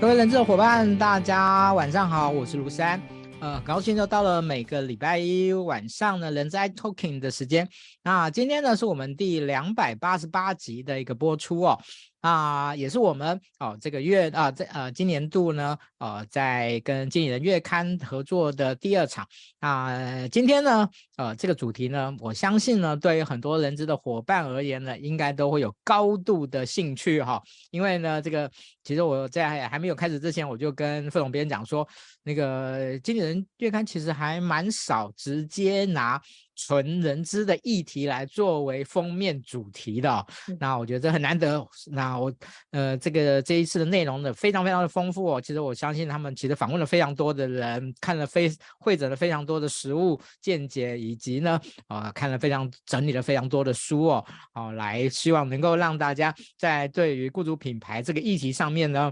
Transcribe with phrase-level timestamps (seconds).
[0.00, 2.98] 各位人质的伙伴，大家晚上好，我是卢山。
[3.38, 7.68] 呃，高兴又到了每个礼拜一晚上呢，人在 talking 的时间。
[8.02, 11.78] 那今天呢，是我们第两百八十八集的一个播出哦。
[12.20, 19.26] 啊、也是我们哦这个月啊，这呃今年度呢，呃，在跟经理人月刊合作的第二场
[19.60, 28.50] 啊、今天呢，呃，这个主题呢，我相信呢，对于很多人资的伙伴而言呢，应该都会有高度的兴趣哈、因为呢，这个
[28.84, 31.86] 其实我在还没有开始之前，我就跟副总编讲说，
[32.22, 36.20] 那个经理人月刊其实还蛮少直接拿。
[36.66, 40.26] 纯人资的议题来作为封面主题的、哦，
[40.58, 41.66] 那我觉得这很难得。
[41.90, 42.32] 那我
[42.72, 45.40] 呃，这个这一次的内容呢，非常非常的丰富哦。
[45.40, 59.10] 其实我相信他们其实访问了非常多的人，看了非汇整了非常多的实物见解，以及呢啊、呃、看了非常整理了非常多的书哦，哦来希望能够让大家在对于雇主品牌这个议题上面呢，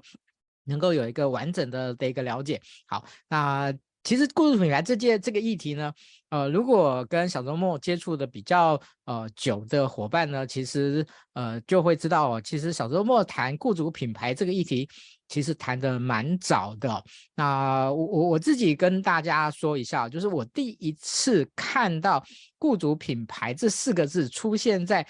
[0.64, 2.60] 能够有一个完整的的一个了解。
[2.86, 3.72] 好，那。
[4.04, 5.92] 其实雇主品牌这件这个议题呢，
[6.30, 14.88] 呃，如果跟小周末接触的比较呃久的伙伴呢，其实呃就会知道哦，其实小周末谈雇主品牌这个议题，
[15.28, 17.04] 其实谈的蛮早的。
[17.34, 22.24] 那我我我自己跟大家说一下，就是我第一次看到
[22.58, 25.06] 雇主品牌这四个字出现在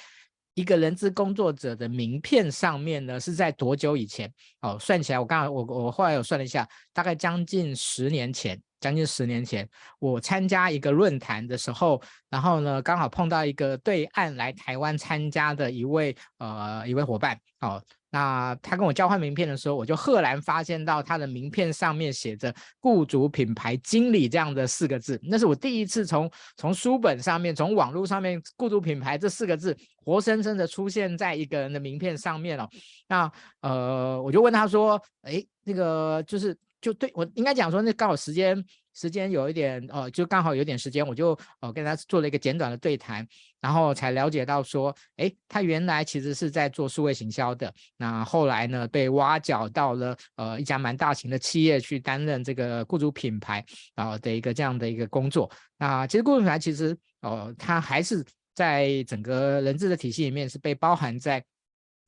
[0.55, 4.33] 一个人资工作者的名片上面呢，是在多久以前？
[4.63, 8.61] 哦，算起来，我刚刚我我后来有算了一下，大概将近十年前。
[8.81, 32.69] 将近十年前，我参加一个论坛的时候，然后呢，刚好碰到一个对岸来台湾参加的一位呃一位伙伴，哦，那他跟我交换名片的时候，我就赫然发现到他的名片上面写着“雇主品牌经理”这样的四个字，那是我第一次从从书本上面、从网络上面“雇主品牌”这四个字活生生的出现在一个人的名片上面哦。
[33.09, 43.27] 那呃，我就问他说：“诶，那个就是。”就对我应该讲说，那刚好时间时间有一点呃，就刚好有点时间，我就呃跟他做了一个简短的对谈，
[43.61, 53.65] 然后才了解到说，诶，他原来其实是在做数位行销的，那后来呢被挖角到了呃一家蛮大型的企业去担任这个雇主品牌
[53.95, 55.51] 啊、呃、的一个这样的一个工作。
[55.79, 58.25] 那其实雇主品牌其实呃他还是
[58.55, 61.45] 在整个人资的体系里面是被包含在。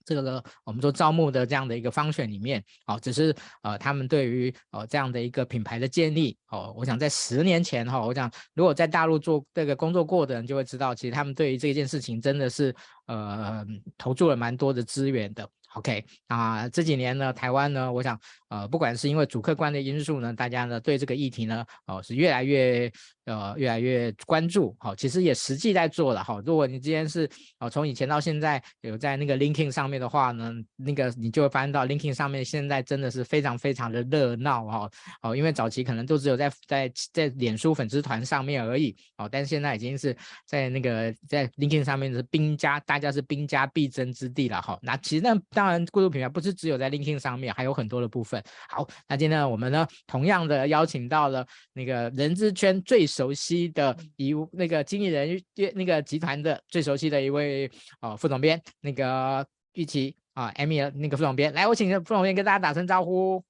[0.04, 12.74] 这个我们说招募的这样的一个方选里面，哦，只是呃，他们对于呃这样的一个品牌的建立，哦，我想在十年前哈，我想如果在大陆做这个工作过的人就会知道，其实他们对于这件事情真的是
[13.06, 13.64] 呃
[13.96, 15.48] 投注了蛮多的资源的。
[15.74, 18.18] OK 啊，这几年呢，台湾呢，我想
[18.48, 22.90] 呃，不管是因为主客观的因素呢，大家呢对这个议题呢，哦，是越来越。
[23.26, 34.90] 呃，越来越关注，好，其实也实际在做了，好，如果你今天是，哦，从以前到现在有在那个 LinkedIn 上面的话呢，那个你就会发现到 LinkedIn 上面现在真的是非常非常的热闹，哈，
[35.22, 40.16] 哦，因为早期可能都只有在在在脸书粉丝团上面而已，哦，但是现在已经是
[40.46, 48.42] 在那个在 LinkedIn 上面是兵家，大家是兵家必争之地了，哈，那其实那当然，雇主品牌不是只有在 LinkedIn 上面，还有很多的部分。
[48.68, 55.42] 好，那今天我们呢，同样的邀请到了那个人资圈最熟悉的一那个经纪人
[55.74, 63.44] 那个集团的最熟悉的一位啊副总编那个玉琪啊，Amy 那个副总编，来，我请副总编跟大家打声招呼。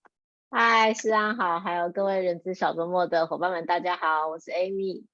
[0.51, 5.05] 嗨，诗安好，还有各位人资小周末的伙伴们，大家好，我是 Amy。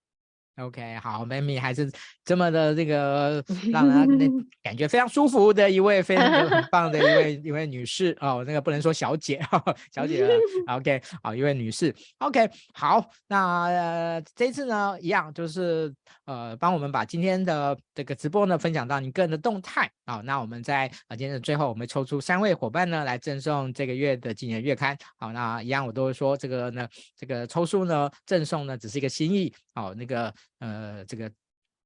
[0.58, 1.92] OK，好，Mamy 还是
[2.24, 4.26] 这么的这个 让人那
[4.62, 8.16] 感觉非常舒服的一位非常很 棒的一位一位女士。
[8.22, 10.26] 哦，那个不能说小姐，呵呵小姐，
[10.66, 15.94] OK，好，一位女士，OK，好，那、呃、这次呢一样就是
[16.24, 19.90] 呃帮我们把今天的这个直播呢分享到你个人的动态。
[20.06, 26.88] 啊、哦，那我们在啊今天的最后我们抽出三位伙伴呢来赠送这个月的经理人月刊，好，那一样我都会说这个呢
[27.18, 30.32] 这个抽书呢赠送呢只是一个心意，好、哦，那个。
[30.58, 31.30] 呃，这个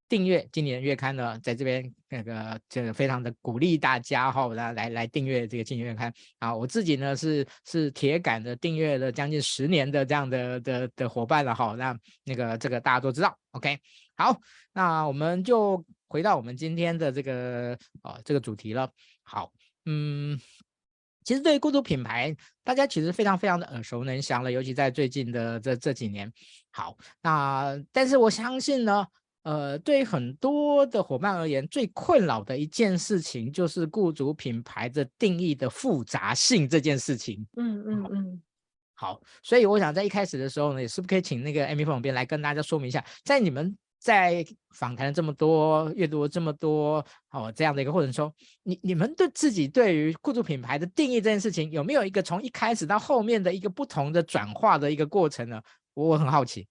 [0.08, 6.54] 订阅今年月刊呢，在这边那个这个非常的鼓励大家哈，来来来订阅这个今年月刊啊。
[6.54, 11.74] 我自己呢是是铁杆的订阅了将近十年的这样的的的伙伴了哈。
[11.76, 13.78] 那那个这个大家都知道，OK。
[14.16, 14.40] 好，
[14.72, 18.90] 那我们就回到我们今天的这个啊这个主题了。
[19.22, 19.52] 好，
[19.84, 20.40] 嗯。
[21.24, 22.34] 其实对于雇主品牌，
[22.64, 26.32] 大家其实非常非常的耳熟能详了，尤其在最近的这这几年。
[26.70, 29.06] 好，那但是我相信呢，
[29.42, 37.46] 呃，对于很多的伙伴而言，最困扰的一件事情就是雇主品牌的定义的复杂性这件事情。
[37.56, 38.42] 嗯嗯嗯。
[38.94, 55.60] 好，所以我想在一开始的时候呢，也是不是可以请那个 Amy 副总编来跟大家说明一下，在你们在访谈了这么多、阅读了这么多哦这样的一个过程中，你你们对自己对于雇主品牌的定义这件事情，有没有一个从一开始到后面的一个不同的转化的一个过程呢？
[55.92, 56.66] 我很好奇。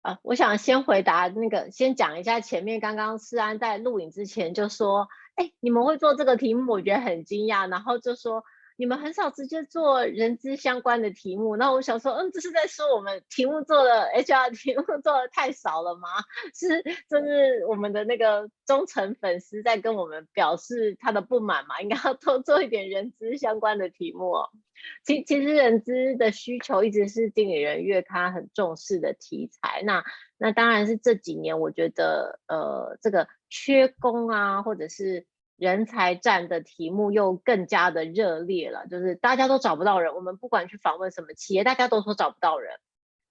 [0.00, 8.42] 啊，我想先回答那个，先讲一下前面刚刚思安在录影之前就说，哎，你们会做这个题目，我觉得很惊讶，然后就说。
[8.82, 16.08] 你们很少直接做人资相关的题目，那我想说，嗯，这是在说我们题目做的 HR 题目做的太少了吗？
[16.52, 21.80] 是，这是我们的那个忠诚粉丝在跟我们表示他的不满嘛？
[21.80, 24.34] 应该要多做一点人资相关的题目。
[25.04, 29.82] 其其实人资的需求一直是经理人月刊很重视的题材。
[29.84, 30.02] 那
[30.38, 35.24] 那当然是这几年我觉得，呃，这个缺工啊，或者是。
[35.62, 40.12] 人才战的题目又更加的热烈了，就是大家都找不到人。
[40.12, 42.80] 我们不管去访问什么企业，大家都说找不到人，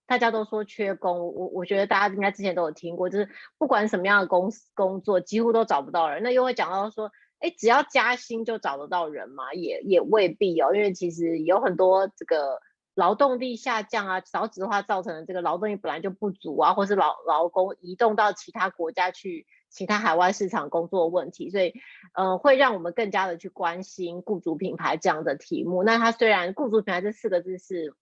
[0.07, 1.19] 大家都说缺工。
[1.36, 6.24] 我我觉得大家应该之前都有听过，就是不管什么样的公司工作，几乎都找不到人。
[6.24, 9.51] 那又会讲到说，哎，只要加薪就找得到人吗？
[9.54, 12.62] 也也未必哦，因为其实有很多这个
[12.95, 19.45] 劳动力下降啊，少子化造成的这个劳动力本来就不足啊，或是劳劳工移动到其他国家去。
[19.71, 21.73] 其他海外市场工作问题，所以，
[22.13, 25.81] 呃，会让我们更加的去关心雇主品牌这样的题目。
[25.83, 27.95] 那它虽然雇主品牌这四个字是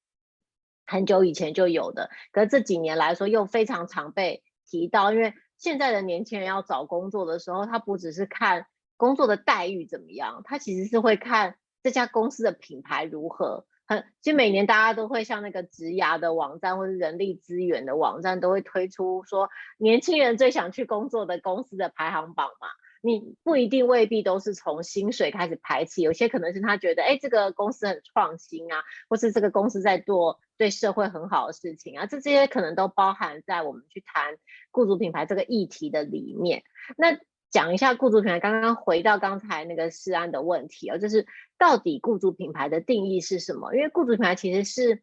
[0.86, 5.13] 很久以前就有的，可是这几年来说又非常常被提到。
[5.13, 8.65] 因为现在的年轻人要找工作的时候，他不只是看
[8.98, 13.68] 工作的待遇怎么样，他其实是会看这家公司的品牌如何。
[13.89, 19.50] 很，其实每年大家都会像那个职涯的网站或者人力资源的网站都会推出说
[19.80, 22.68] 年轻人最想去工作的公司的排行榜嘛。
[23.01, 34.38] 你不一定未必都是从薪水开始排起，有些可能是他觉得哎这个公司很创新啊，或是这个公司在做对社会很好的事情啊，这这些可能都包含在我们去谈
[34.69, 36.62] 雇主品牌这个议题的里面。
[36.95, 37.18] 那
[37.51, 41.25] 讲一下雇主品牌，刚刚回到刚才那个世安的问题哦，就是
[41.57, 43.74] 到底雇主品牌的定义是什么？
[43.75, 45.01] 因为雇主品牌其实是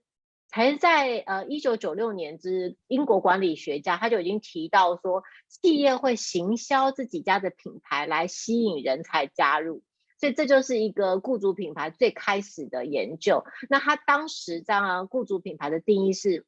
[0.48, 9.82] 才是在呃一九九六年之英国管理学家他就已经提到说，企业会行销自己家的品牌来吸引人才加入，
[10.20, 13.44] 所以这就是一个雇主品牌最开始的研究。
[13.68, 16.46] 那他当时这样雇主品牌的定义是，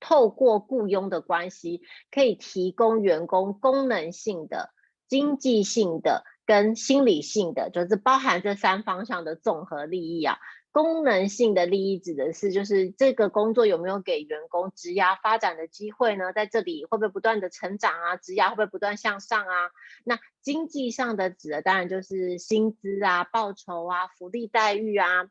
[0.00, 4.70] 透过雇佣的关系，可以提供员工功能性的。
[5.08, 10.38] 经济性的跟心理性的，就是包含这三方向的综合利益啊。
[10.72, 16.32] 功能性的利益指的是，就是这个工作有没有给员工职涯发展的机会呢？
[16.32, 18.16] 在这里会不会不断的成长啊？
[18.16, 19.70] 职涯会不会不断向上啊？
[20.02, 25.28] 那经济上的指的当然就是薪资啊、报酬啊、福利待遇啊。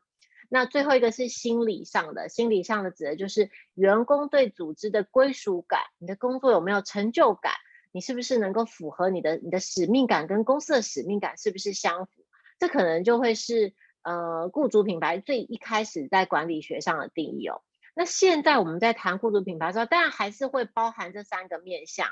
[0.48, 7.52] 那最后一个是心理上的，心理上的指的就是员工对组织的归属感，你的工作有没有成就感？
[7.94, 12.26] 你是不是能够符合你的你的使命感跟公司的使命感是不是相符？
[12.58, 17.62] 这可能就会是呃雇主品牌最一开始在管理学上的定义哦。
[17.94, 22.08] 那现在我们在谈雇主品牌的时候，当然还是会包含这三个面向，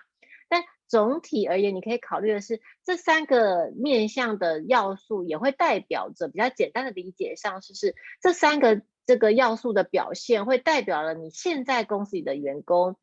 [0.49, 12.97] 但总体而言，你可以考虑的是这三个面向的要素也会代表着比较简单的理解上，就是这三个这个要素的表现会代表了你现在公司里的员工。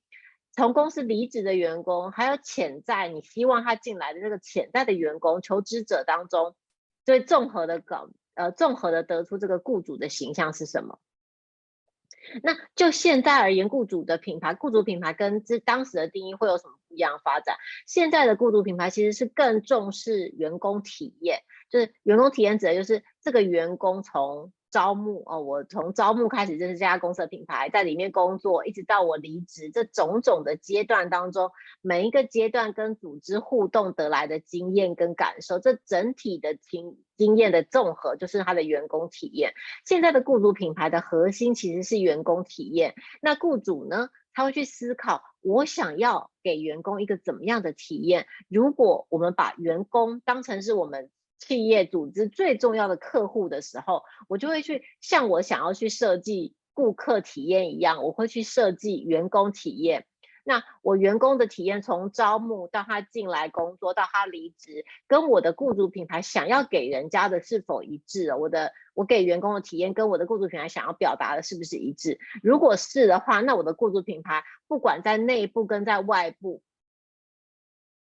[0.51, 6.55] 从公司离职的员工，还有潜在你希望他进来的这个潜在的员工求职者当中，
[7.05, 10.99] 对综合的搞呃综合的得出这个雇主的形象是什么？
[12.43, 17.55] 那就现在而言，雇主的品牌，雇主品牌跟这当时的定义会有什么不一样发展？
[17.87, 24.51] 现在的雇主品牌其实是更重视员工体验，就是员工体验指的就是这个员工从。
[24.71, 39.53] 招募哦，我从招募开始认识这家公司的品牌，在里面工作，一直到我离职，这种种的阶段当中，每一个阶段跟组织互动得来的经验跟感受，这整体的经经验的综合，就是他的员工体验。
[39.85, 48.27] 现在的雇主品牌的核心其实是员工体验，那雇主呢，他会去思考，我想要给员工一个怎么样的体验？
[48.47, 51.09] 如果我们把员工当成是我们。
[51.39, 60.05] 企业组织最重要的客户的时候，我就会去像我想要去设计顾客体验一样，我会去设计员工体验。
[60.45, 68.33] 那我员工的体验从招募到他进来工作到他离职，跟我的雇主品牌想要给人家的是否一致？
[68.33, 72.19] 我的我给员工的体验跟我的雇主品牌想要表达的是不是一致？
[72.41, 76.63] 如果是的话，那我的雇主品牌不管在内部跟在外部。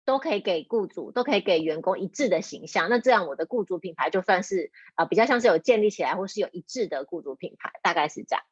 [0.04, 2.88] 都可以给雇主，都可以给员工一致的形象。
[2.90, 8.44] 那这样我的雇主品牌就算是啊、呃，比较像是有建立起来，或是有一致的雇主品牌，大概是这样。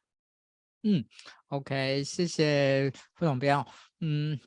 [0.83, 1.05] 嗯
[1.49, 3.63] ，OK，谢谢副总编。
[3.99, 4.39] 嗯，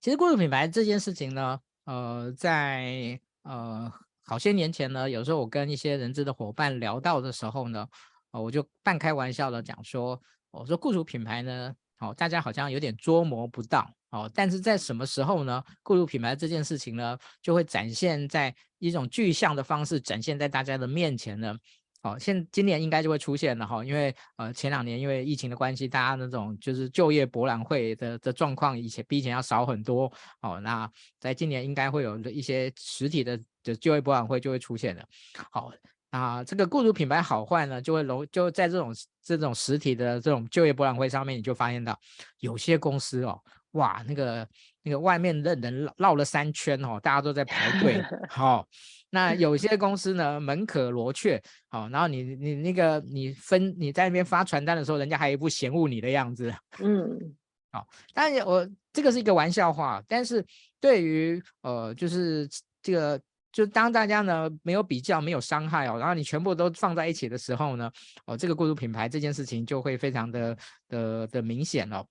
[0.00, 3.92] 其实雇主品牌这件事情呢，呃，在呃
[4.24, 7.86] 好些年前呢，有时候我跟一些人资的伙伴聊到的时候呢，
[8.32, 15.60] 呃，我就半开玩笑的讲说，我说雇主品牌呢，哦，大家好像有点捉摸不到，哦，但是在什么时候呢？
[15.82, 21.56] 雇主品牌这件事情呢，就会展现在一种具象的方式展现在大家的面前呢。
[22.02, 30.12] 哦，现今年应该就会出现了哈，因为呃前两年因为疫情的关系，大家那种就是就业博览会的的状况，以前比以前要少很多。
[30.42, 35.04] 哦，那在今年应该会有一些实体的的就业博览会就会出现了。
[35.50, 35.72] 好，
[36.12, 41.98] 那这个雇主品牌好坏呢，就会容就在这种这种实体的这种就业博览会上面，你就发现到
[42.40, 43.40] 有些公司哦，
[43.74, 44.48] 哇，那个
[44.82, 48.66] 那个外面的人绕绕了三圈哦，大家都在排队， 好、哦。
[49.10, 57.08] 那有些公司呢，门可罗雀，好，然后你你那个你分你在那边发传单的时候，人家还一副嫌恶你的样子，嗯，
[57.70, 60.44] 好，当然我这个是一个玩笑话，但是
[60.80, 62.48] 对于呃就是
[62.82, 63.20] 这个
[63.52, 67.88] 就当大家呢没有比较没有伤害哦，然后你全部都放在一起的时候呢，
[68.26, 72.04] 哦这个雇主品牌这件事情就会非常的的的明显哦。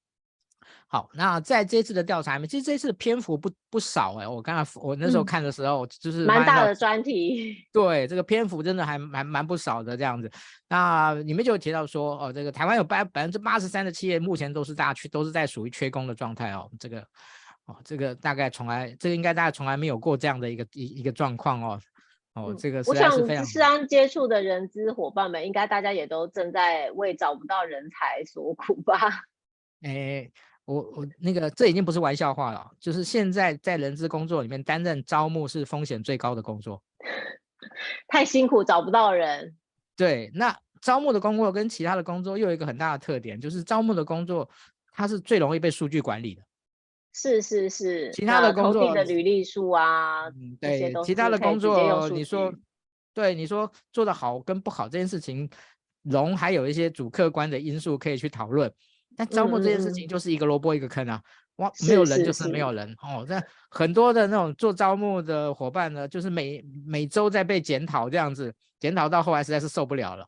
[0.87, 4.27] 好，那在这次的调查里面，其实这次的篇幅不不少哎、欸。
[4.27, 7.57] 我刚才我那时候看的时候，嗯、就是蛮大的专题。
[7.73, 10.31] 对，这个篇幅真的还蛮蛮不少的这样子。
[10.69, 16.69] 那里面就提到说，哦，这个台湾有百百分之八十三的企业目前都是大缺，都是在属于缺工的状态哦。
[16.79, 16.99] 这个，
[17.65, 21.79] 哦，这个大概从来，这个应该大家从来没有过这样的一个一一个状况哦。
[22.35, 28.97] 哦，这个是非常我想，思安接触的人资伙伴们，应该大家也都正在为找不到人才所苦吧？
[29.81, 30.31] 哎。
[30.65, 36.81] 我我那个这已经不是玩笑话了，就是现在在人资工作里面担任招募是风险最高的工作，
[38.07, 39.55] 太辛苦找不到人。
[39.95, 44.49] 对，那招募的工作跟其他的工作又有一个很大的特点，就是招募的工作
[44.91, 46.41] 它是最容易被数据管理的。
[47.13, 52.51] 是是是，其他的工作的履历数啊，嗯，对，其他的工作你说，
[53.13, 55.47] 对你说做的好跟不好这件事情，
[56.01, 58.73] 容还有一些主客观的因素可以去讨论。
[59.15, 61.21] 但招募这件事情就是一个萝卜一个坑啊，
[61.57, 63.23] 哇，没有人就是没有人哦。
[63.29, 70.27] 那很多的那种做招募的伙伴呢，就是每每周在被检讨这样子，检讨到后来实在是受不了了。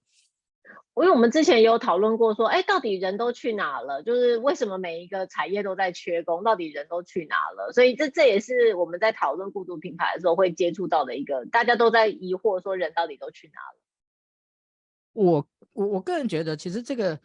[0.97, 4.01] 因为我们之前也有讨论过说，哎，到底人都去哪了？
[4.03, 6.43] 就是为什么每一个产业都在缺工？
[6.43, 7.73] 到底人都去哪了？
[7.73, 13.79] 所以这这也是我们在讨论雇主品牌的时候会接触到的一个，大家都在疑惑说人到底都去哪了。
[15.11, 17.19] 我我我个人觉得，其实这个。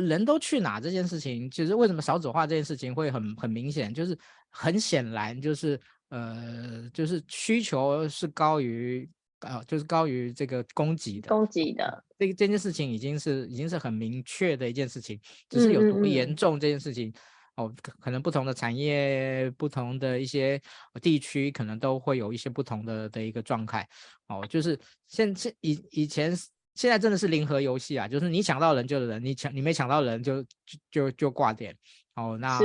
[0.00, 4.18] 人都去哪这件事情，其实为什么少子化这件事情会很很明显，就是
[4.50, 9.08] 很显然就是呃就是需求是高于
[9.40, 20.60] 呃就是高于这个供给的，供给的这个这件事情已经是已经是很明确的一件事情，只是有多严重这件事情嗯嗯嗯哦，可能不同的产业、不同的一些
[21.00, 23.88] 地区，可能都会有一些不同的的一个状态
[24.28, 26.36] 哦，就是现现以以前。
[26.74, 30.48] 现在真的是零和游戏啊，就是你抢到人就是人，你抢你没抢到人就就
[30.90, 31.76] 就就挂点。
[32.16, 32.58] 哦，那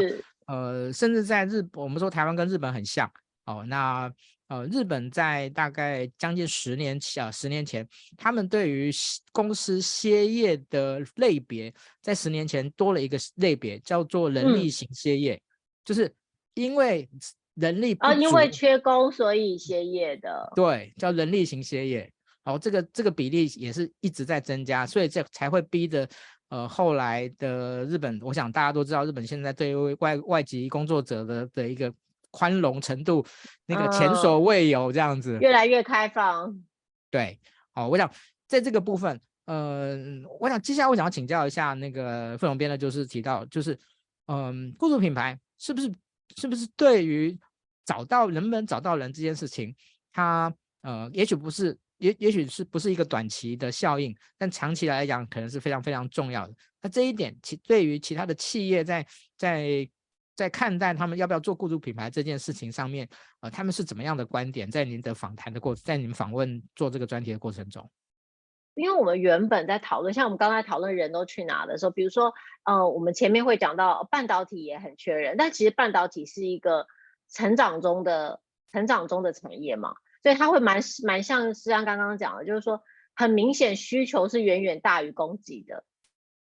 [0.47, 3.09] 呃，甚至在日，我们说台湾跟日本很像。
[3.45, 4.11] 哦，那
[4.47, 7.87] 呃，日本在大概将近十年前啊，十年前，
[8.17, 8.91] 他们对于
[9.31, 15.41] 公司歇业的类别，在十年前多了一个类别，叫做人力型歇业，嗯、
[15.85, 16.11] 就是
[16.53, 17.07] 因为
[17.55, 20.51] 人力啊，因为缺工所以歇业的。
[20.55, 22.11] 对，叫人力型歇业。
[22.49, 26.09] 好，这个这个比例也是一直在增加，所以这才会逼着
[26.47, 31.93] 呃后来的日本，我想大家都知道，日本现在对于外外籍工作者的的一个
[32.31, 33.23] 宽容程度，
[33.67, 36.59] 那个前所未有这样子，越来越开放。
[37.11, 37.39] 对，
[37.71, 38.11] 好，我想
[38.47, 39.95] 在这个部分，呃，
[40.39, 43.77] 我想接下来我想要请教一下那个费荣编的，就是提到，就是
[44.25, 45.93] 嗯，雇主品牌是不是
[46.35, 47.37] 是不是对于
[47.85, 49.75] 找到能不能找到人这件事情，
[50.11, 50.51] 它
[50.81, 51.77] 呃也许不是。
[51.99, 56.53] 也也许是不是一个短期的效应，但长期来讲可能是非常非常重要的。
[56.81, 59.05] 那这一点其对于其他的企业在
[59.37, 59.89] 在
[60.35, 63.07] 在看待他们要不要做雇主品牌这件事情上面，
[63.41, 64.71] 呃，他们是怎么样的观点？
[64.71, 67.89] 在您的访谈的过，在您访问做这个专题的过程中，
[68.75, 76.87] 因为我们原本在讨论，像我们刚才讨论人都去哪的时候，比如说，呃，我们前面会讲到半导体也很缺人，但其实半导体是一个
[77.29, 78.39] 成长中的
[78.71, 79.95] 成长中的产业嘛。
[80.21, 82.83] 所以它会蛮蛮像思安刚刚讲的，就是说
[83.15, 85.83] 很明显需求是远远大于供给的，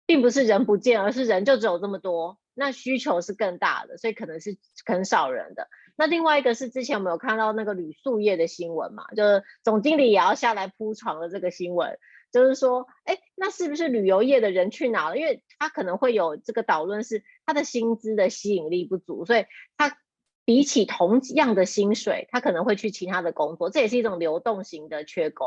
[0.07, 5.69] 并不是人不见，而是人就只有这么多，那需求是更大的，所以可能是很少人的。
[5.97, 11.99] 那另外一个是之前我们有看到那个旅宿业的新闻嘛，就是总经理也要下来铺床的这个新闻，
[12.33, 15.17] 就是说，哎，那是不是旅游业的人去哪了？
[15.17, 19.97] 因为他可能会有这个导论是他的薪资的吸引力不足，所以他。
[20.45, 25.47] 比起同样的薪水，他可能会去其他的工作，这也是一种流动型的缺工。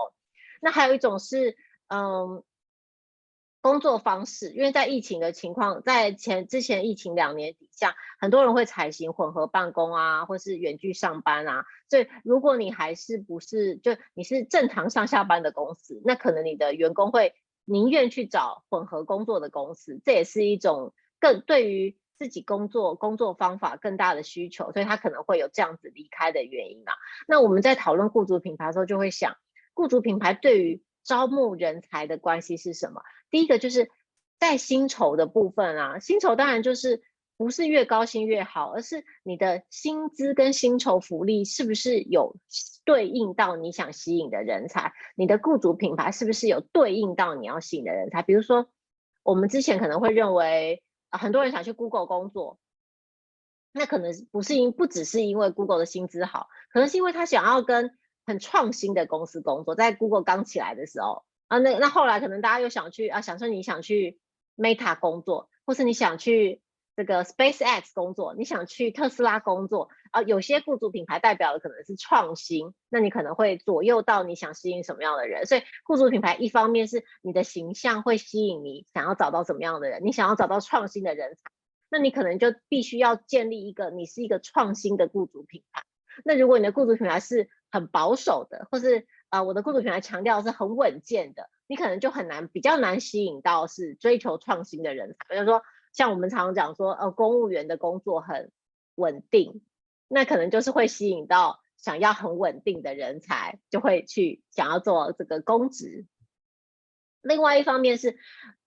[0.61, 1.55] 那还有一种是，
[1.87, 2.43] 嗯。
[3.59, 11.65] 工作方式，因为在疫情的情况，在前之前疫情两年底下，很多人会采行混合办公啊，或是远距上班啊。
[11.89, 17.33] 所以，如果你还是不是就你是正常上下班的公司，那可能你的员工会
[17.65, 26.93] 宁愿去找混合工作的公司，这也是一种更对于自己工作工作方法更大的需求，所以他可能会有这样子离开的原因啊。
[27.27, 29.38] 那我们在讨论雇主品牌的时候，就会想，
[29.74, 33.01] 雇主品牌对于招募人才的关系是什么？
[33.29, 33.89] 第一个就是
[34.39, 37.03] 在薪酬的部分啊，薪酬当然就是
[37.38, 42.36] 不是越高薪越好，而是你的薪资跟薪酬福利是不是有
[42.83, 44.93] 对应到你想吸引的人才？
[45.15, 48.21] 你的雇主品牌是不是有对应到你要吸引的人才？
[48.21, 48.69] 比如说，
[49.24, 52.59] 我们之前可能会认为，很多人想去 Google 工作，
[53.71, 61.23] 那可能不是因不只是因为 Google 的薪资好，可能是因为他想要跟很创新的公司工作，在 Google 刚起来的时候。
[61.47, 64.19] 啊，那那后来可能大家又想去啊，想说你想去
[64.57, 66.61] Meta 工作，或是你想去
[66.97, 75.45] 这个 SpaceX 工作，你想去特斯拉工作啊，有些雇主品牌代表的可能是创新，那你可能会左右到你想吸引什么样的人。
[75.45, 81.51] 所以雇主品牌一方面是你的形象会吸引你想要找到什么样的人，你想要找到创新的人才，
[81.91, 85.83] 那你可能就必须要建立一个你是一个创新的雇主品牌。
[86.25, 95.17] 那如果你的雇主品牌是很保守的，或是啊、我的雇主品牌强调是很稳健的，你可能就很难，比较难吸引到是追求创新的人才。
[95.29, 95.61] 比如说，
[95.97, 98.51] 像我们常常讲说，呃，公务员的工作很
[98.93, 99.63] 稳定，
[100.07, 106.05] 那可能就是会吸引到想要很稳定的人才，就会去想要做这个公职。
[107.23, 108.15] 另外一方面是，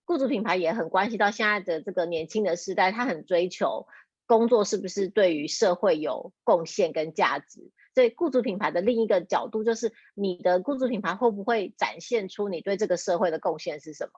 [0.05, 3.87] 雇主品牌也很关系到现在的这个年轻的时代，他很追求。
[4.27, 7.71] 工作是不是对于社会有贡献跟价值？
[7.95, 14.13] 所以雇主品牌的另一个角度就是，你的雇主品牌会不会展现出你对这个社会的贡献是什么？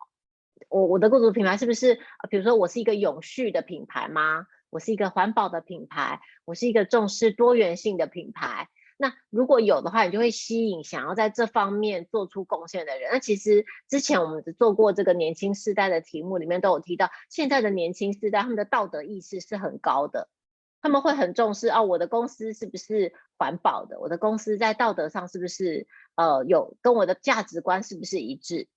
[0.68, 1.98] 我我的雇主品牌是不是，
[2.30, 4.46] 比如说我是一个永续的品牌吗？
[4.70, 6.20] 我是一个环保的品牌？
[6.44, 8.68] 我是一个重视多元性的品牌？
[8.96, 13.10] 那如果有的话，你就会吸引想要在这方面做出贡献的人。
[13.12, 20.28] 那其实之前我们做过这个年轻世代的题目里面都有提到，现在的年轻世代他们的道德意识是很高的，
[20.80, 23.98] 他们会很重视哦，我的公司是不是环保的？
[23.98, 28.68] 我的公司在道德上是不是呃有跟我的价值观是不是一致？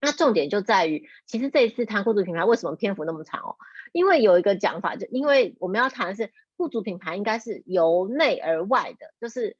[0.00, 3.56] 那重点就在于，其实这一次谈雇主品牌为什么篇幅那么长哦？
[3.92, 6.32] 因为有一个讲法，就因为我们要谈的是。
[6.58, 9.58] 雇主品牌应该是由内而外的，就是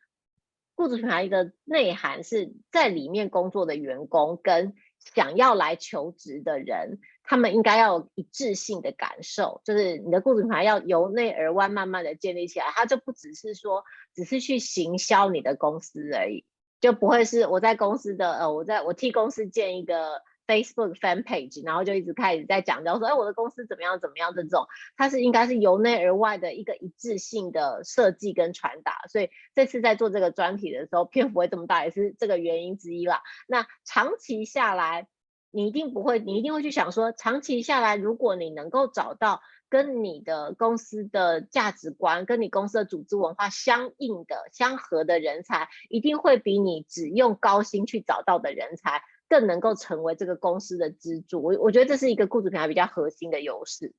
[0.76, 16.46] 雇主品牌的内涵是在里面工作的员工跟想要来求职的人，他们应该要有一致性的感受，就是你的雇主品牌要由内而外慢慢的建立起来，它就不只是说只是去行销你的公司而已，
[16.80, 20.22] 就不会是我在公司的呃，我在我替公司建一个。
[20.46, 33.24] Facebook fan page，然后就一直开始在讲，然后说，哎，我的公司怎么样怎么样的这种，它是应该是由内而外的一个一致性的设计跟传达，所以这次在做这个专题的时候，篇幅会这么大，也是这个原因之一啦。
[33.48, 35.08] 那长期下来，
[35.50, 49.02] 你一定不会，你一定会去想说，长期下来，如果你能够找到跟你的公司的价值观、跟你公司的组织文化相应的、相合的人才，一定会比你只用高薪去找到的人才。
[49.28, 53.92] 更能够成为这个公司的支柱，我我觉得这是一个雇主品牌比较核心的优势。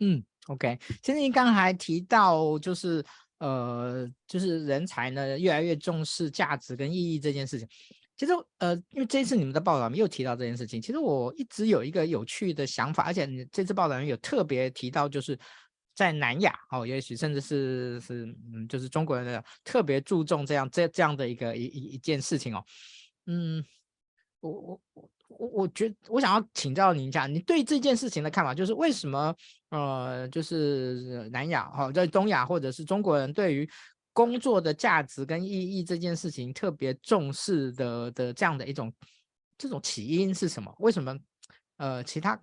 [0.00, 3.04] 嗯，OK，其实您刚才提到就是
[3.40, 7.68] 呃，就是人才呢越来越重视价值跟意义这件事情。
[8.22, 15.36] 其实呃，因为这一次你们的报道又提到这件事情，其实我一直有一个有趣的想法，而且这次报道有特别提到，就是
[15.92, 22.64] 在南亚哦，也许甚至是是嗯，就是中国人的特别注重这样这这样的一个一一一件事情哦，
[23.26, 23.64] 嗯。
[24.40, 29.32] 我我我我我觉我想要请教您一下，你对这件事情的看法，就是为什么
[29.70, 33.68] 呃，就是南亚哈，在东亚或者是中国人对于
[34.12, 38.92] 工作的价值跟意义这件事情特别重视的的这样的一种
[39.56, 40.74] 这种起因是什么？
[40.78, 41.18] 为什么
[41.78, 42.38] 呃，其他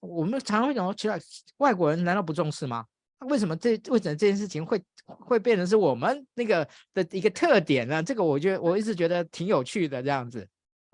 [0.00, 1.18] 我们常常会讲说，其他
[1.58, 2.84] 外国人难道不重视吗？
[3.28, 8.02] 为什么这为什么这件事情会会变成是我们那个的一个特点呢？
[8.02, 10.48] 这个我觉得我一直觉得挺有趣的这样子。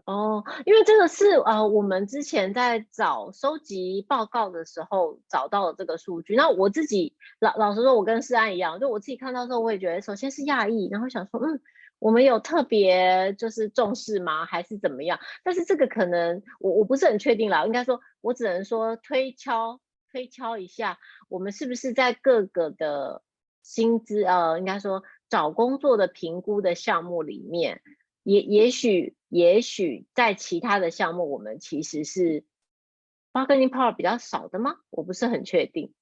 [0.06, 6.36] 哦，因为这个是呃，我们之前在找收集报告的时候找到了这个数据。
[6.36, 11.58] 那我自己老老实说，我跟诗安一样，就我自己看到的时候，我也觉得首先是讶异，然后想说，嗯，
[11.98, 14.44] 我们有特别就是重视吗？
[14.44, 15.18] 还是怎么样？
[15.42, 19.80] 但是这个可能我我不是很确定啦，应该说，我只能说推敲
[20.12, 20.98] 推敲一下，
[21.30, 23.22] 我们是不是在各个的
[23.62, 27.80] 薪资呃，应该说找工作的评估的项目里面，
[28.22, 32.44] 也也许也许在其他的项目，我们其实是
[33.32, 34.76] bargaining power 比较少的吗？
[34.90, 35.92] 我不是很确定。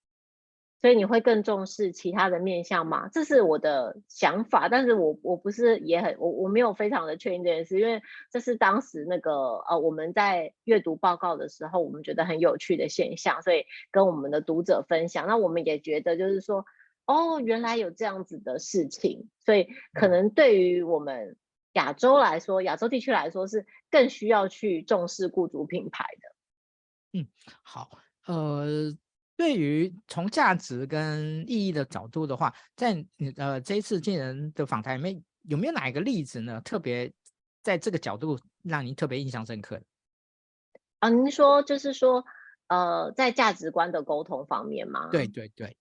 [0.82, 3.08] 所以你会更重视其他的面向吗？
[3.08, 15.26] 这是我的想法，但是我我不是也很我我没有非常的确定这件事，因为这是当时那个呃我们在阅读报告的时候，我们觉得很有趣的现象，所以跟我们的读者分享。
[15.26, 16.66] 那我们也觉得就是说，
[17.06, 21.36] 哦，原来有这样子的事情，所以可能对于我们
[21.72, 27.18] 亚洲来说，亚洲地区来说是更需要去重视雇主品牌的。
[27.18, 27.26] 嗯，
[27.62, 27.90] 好，
[28.26, 28.92] 呃。
[29.34, 36.60] 对于从价值跟意义的角度的话，在你呃这一次进人的访谈里面，有没有哪一个例子呢？
[36.60, 37.12] 特别
[37.62, 39.84] 在这个角度让您特别印象深刻的？
[41.00, 42.24] 啊，您说就是说，
[42.68, 45.08] 呃，在价值观的沟通方面吗？
[45.10, 45.76] 对对对。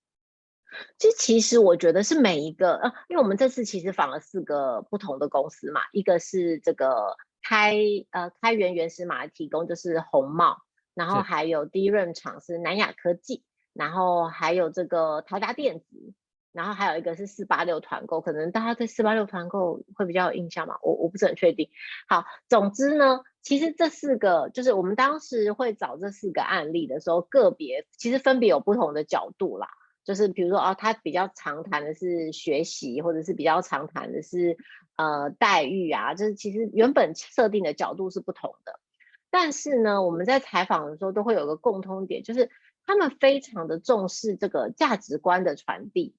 [0.97, 7.75] 这其实我觉得是每一个呃，因为我们这次其实访了四个不同的公司嘛，一个是这个开
[8.11, 10.57] 呃开源原始码提供就是红帽。
[10.93, 16.13] 然后还有第一任厂是南亚科技，然后还有这个台达电子，
[16.51, 20.77] 然后还有一个是四八六团购，可能大家对四八六团购会比较有印象嘛？
[20.83, 21.69] 我我不是很确定。
[22.09, 29.69] 好，总之呢，其实这四个就是我们当时会找这四个案例的时候，个别其实分别有不同的角度啦。
[30.03, 34.57] 就是比如说哦，他比较常谈的是学习，或者是比较常谈的是
[34.95, 38.79] 呃待遇啊，就是其实原本设定的角度是不同的。
[39.29, 42.49] 但是呢，我们在采访的时候都会有个共通点，就是
[42.85, 46.15] 他们非常的重视这个价值观的传递，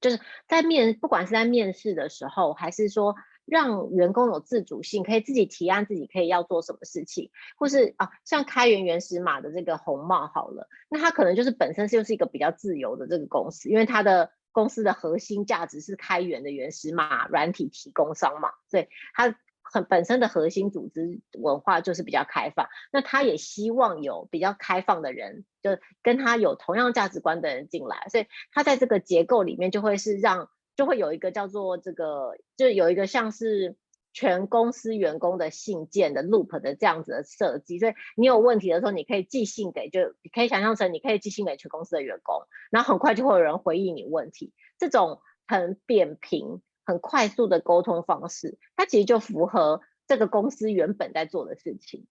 [0.00, 19.38] 就是在面，不管是在面试的时候，还是说让员工有自主性，可以自己提案自己可以要做什么事情，或是啊，像开源原始码的这个红帽好了，那它可能就是本身就是一个比较自由的这个公司，因为它的公司的核心价值是开源的原始码软体提供商嘛，所以它。
[19.68, 33.76] 很本身的核心组织文化就是比较开放，那他也希望有比较开放的人，就跟他有同样价值观的人进来，所以他在这个结构里面就会是让，就会有一个叫做这个，就有一个像是
[34.12, 46.62] 全公司员工的信件的 loop 的这样子的设计，所以你有问题的时候，你可以寄信给，就你可以想象成你可以寄信给全公司的员工，然后很快就会有人回应你问题，这种很扁平。
[46.88, 52.06] 很快速的沟通方式，它其实就符合这个公司原本在做的事情，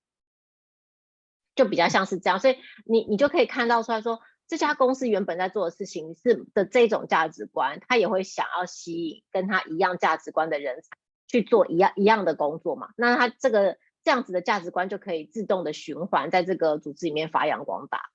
[1.56, 10.90] 就比较像是这样，所以你你就可以看到出来说，这家公司原本在做的事情是的这种价值观，他也会想要吸引跟他一样价值观的人才
[11.28, 18.10] 去做一样一样的工作嘛，那他这个这样子的价值观就可以自动的循环在这个组织里面发扬光大。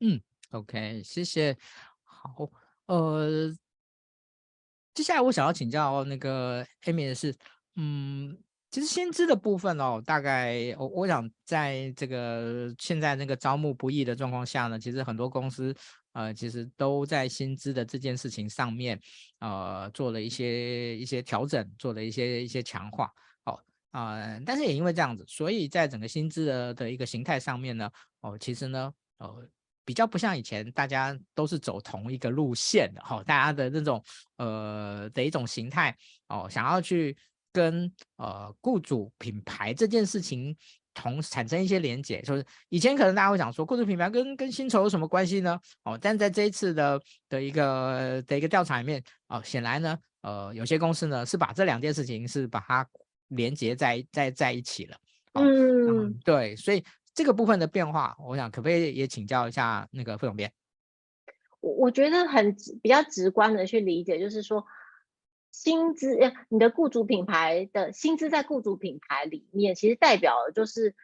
[0.00, 0.20] 嗯
[0.50, 1.56] ，OK，谢谢。
[2.04, 2.50] 好，
[2.86, 3.54] 呃。
[4.92, 7.34] 接下来我想要请教那个 Amy 的是，
[7.76, 8.36] 嗯，
[8.70, 15.74] 其实薪资的部分哦，大概我我想在这个现在那个招募不易的状况下呢，其实很多公司
[16.12, 18.98] 呃，其实都在薪资的这件事情上面
[19.40, 23.12] 呃做了一些一些调整，做了一些一些强化，
[23.44, 29.48] 哦啊、呃，但是也因为这样子，所以在整个薪资的的一个形态上面呢，哦，其实呢，呃。
[29.82, 34.00] 比较不像以前，大家都是走同一个路线的哈、哦，大家的那种
[34.36, 35.96] 呃的一种形态
[36.28, 37.16] 哦，想要去
[37.52, 40.56] 跟呃雇主品牌这件事情
[40.94, 45.58] 同产生一些连结，就是以前可能大家会想说，雇主品牌跟跟薪酬有什么关系呢？
[45.84, 52.86] 哦，但在这一次的的一个的一个调查里面哦，显然呢，呃，有些公司呢是把这两件事情是把它
[53.28, 54.96] 连结在在在一起了。
[55.34, 56.84] 哦、嗯，嗯，对，所以。
[57.12, 60.50] 这个部分的变化，我想可不可以也请教一下那个副总编？
[61.60, 64.64] 我我觉得很比较直观的去理解，就是说
[65.52, 70.94] 薪资，你的雇主品牌的薪资在雇主品牌里面，其实代表的就是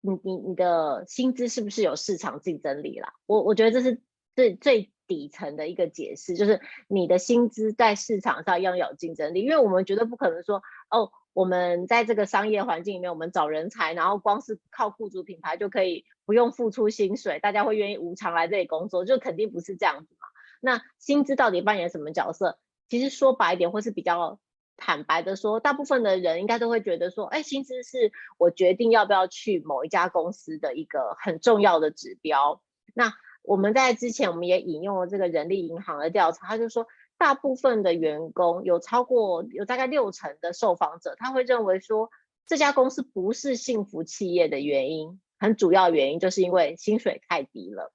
[0.00, 3.12] 你你你的薪资是不是有市场竞争力啦？
[3.26, 4.00] 我我觉得这是
[4.34, 11.10] 最最底层的一个解释，就是你的薪资在市场上要有竞争力，因为我们绝对不可能说哦。
[11.36, 20.28] 我们在这个商业环境里面，我们找人才，然后光是靠雇主品牌就可以不用付出薪水，大家会愿意无偿来这里工作，就肯定不是这样子嘛。
[20.62, 22.58] 那薪资到底扮演什么角色？
[22.88, 24.38] 其实说白一点，或是比较
[24.76, 32.62] 坦白的说，大部分的人应该都会觉得说，哎，薪资是我决定要不要去某一家公司的一个很重要的指标。
[32.94, 36.86] 那我们在之前我们也引用了这个人力银行的调查，他就说。
[37.18, 42.10] 大部分的员工有超过有大概六成的受访者，他会认为说，
[42.46, 47.90] 这家公司不是幸福企业的原因，很主要原因就是因为薪水太低了。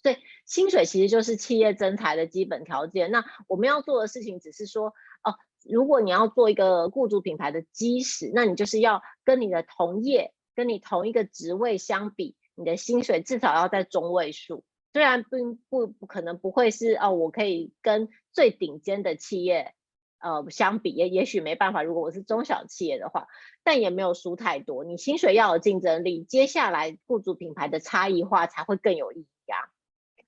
[0.00, 3.10] 所以薪水其实就是企业增财的基本条件。
[3.10, 14.64] 那我们要做的事情只是说，哦，如果你要做一个雇主品牌的基石，那你就是要跟你的同业、跟你同一个职位相比，你的薪水至少要在中位数。
[14.92, 19.74] 虽然并不不可能不会是哦，我可以跟最顶尖的企业。
[20.18, 21.82] 呃，相比也也许没办法。
[21.82, 23.28] 如果我是中小企业的话，
[23.62, 24.82] 但也没有输太多。
[24.82, 29.26] 你薪水要有竞争力，接下来雇主品牌的差异化才会更有意义。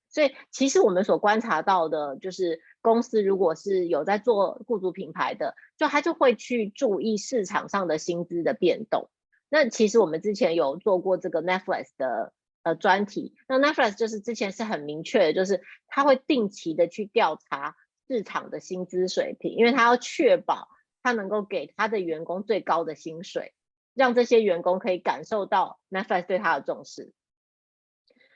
[0.09, 9.09] 所以，其实我们所观察到的，就是公司如果是有在做雇主品牌的，就他就会去注意市场上的薪资的变动。
[9.49, 17.75] 那其实我们之前有做过这个 Netflix 的呃专题，那 Netflix 就是之前是很明确的，就是他会定期的去调查。
[18.11, 20.67] 市场的薪资水平，因为他要确保
[21.03, 23.53] 他能够给他的员工最高的薪水，
[23.93, 27.13] 让这些员工可以感受到 Netflix 对他的重视。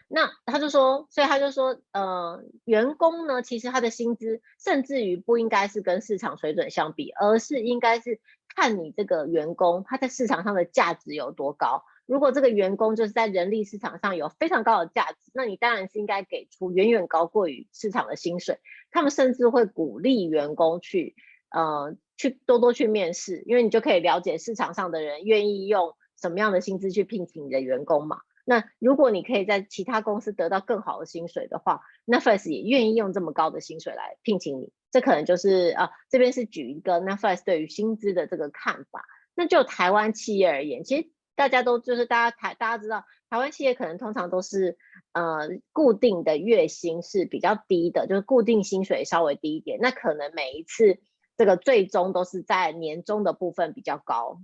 [0.08, 8.20] 那他就说，所以他就说，呃，员工呢，其实他的薪资甚至于不应该是跟市场水准相比，而是应该是
[8.56, 11.84] 看你这个员工他在市场上的价值有多高。
[12.06, 18.60] 如果这个员工就是在人力市场上有非常高的价值，那你当然是应该给出远远高过于市场的薪水。
[18.92, 21.16] 他们甚至会鼓励员工去，
[21.50, 28.18] 呃，去多多去面试，因为你就可以了解市场上的人愿意用什么样的薪资去聘请你的员工嘛。
[28.46, 34.72] 那如果你可以在其他公司得到更好的薪水的话，Netflix 也愿意用这么高的薪水来聘请你。
[34.92, 39.06] 这可能就是啊，这边是举一个 Netflix 对于薪资的这个看法。
[39.36, 41.10] 那就台湾企业而言，其实。
[41.36, 44.78] 大家都就是大家台大家知道，台湾企业可能通常都是
[45.14, 49.80] 呃固定的月薪是比较低的，就是固定薪水稍微低一点。
[49.82, 51.00] 那可能每一次
[51.36, 54.42] 这个最终都是在年终的部分比较高，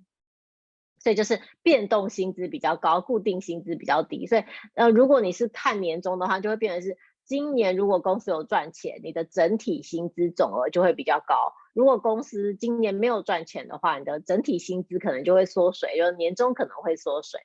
[1.00, 4.28] 所以就是变动薪资比较高，固定薪资比较低。
[4.28, 4.44] 所以
[4.76, 6.98] 呃如果你是看年终的话，就会变成是。
[7.26, 11.54] 今年如果公司有赚钱，你的整体薪资总额就会比较高。
[11.76, 17.42] 如果公司今年没有赚钱的话，你的整体薪资可能就会缩水，就年终可能会缩水。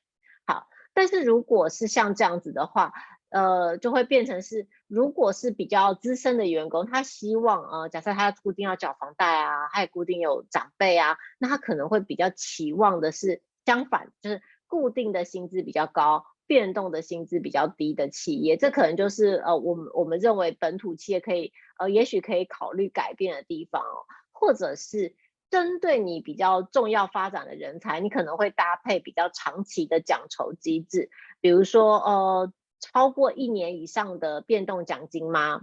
[0.47, 2.95] 好，但是如果是像这样子的话，
[3.35, 16.25] 呃，就会变成是，如果是比较资深的员工，他希望呃，假设他固定要缴房贷啊，他也固定有长辈啊，那他可能会比较期望的是相反，就是固定的薪资比较高。
[16.47, 25.15] 变动的薪资比较低的企业，这可能就是呃，我们我们认为本土企业可以呃，也许可以考虑改变的地方哦，或者是
[25.49, 31.09] 针对你比较重要发展的人才，你可能会搭配比较长期的奖酬机制，
[31.41, 32.53] 比如说呃，
[32.85, 35.63] 超过一年以上的变动奖金吗？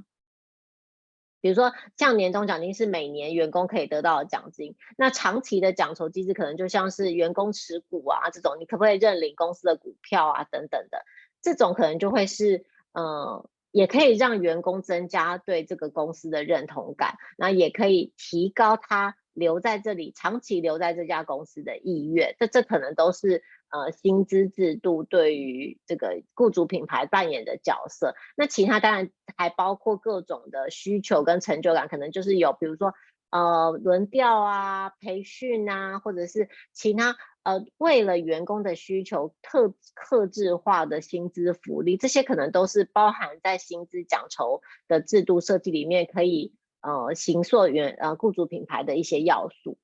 [1.39, 11.03] 比如说，像年终奖金是每年员工可以得到的奖金，那长期的奖酬机制可能就像是员工持股啊这种，你可不可以认领公司的股票啊等等的，
[11.41, 23.43] 这种可能就会是，呃，也可以让员工增加对这个公司的认同感，那也可以提高他留在这里、长期留在这家公司的意愿，这这可能都是。
[23.73, 32.93] 呃，薪资制度对于这个雇主品牌扮演的角色，那其他当然还包括各种的需求跟成就感，可能就是有，比如说
[33.29, 49.77] 呃轮调啊、培训啊，或者是其他呃为了员工的需求特客制化的薪资福利，这些可能都是包含在薪资奖酬的制度设计里面，可以呃形塑原呃雇主品牌的一些要素。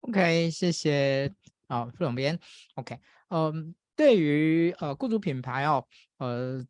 [0.00, 1.34] OK，谢谢
[1.66, 2.38] 啊，副总编。
[2.76, 5.86] OK，嗯，对于呃雇主品牌哦，
[6.18, 6.66] 呃，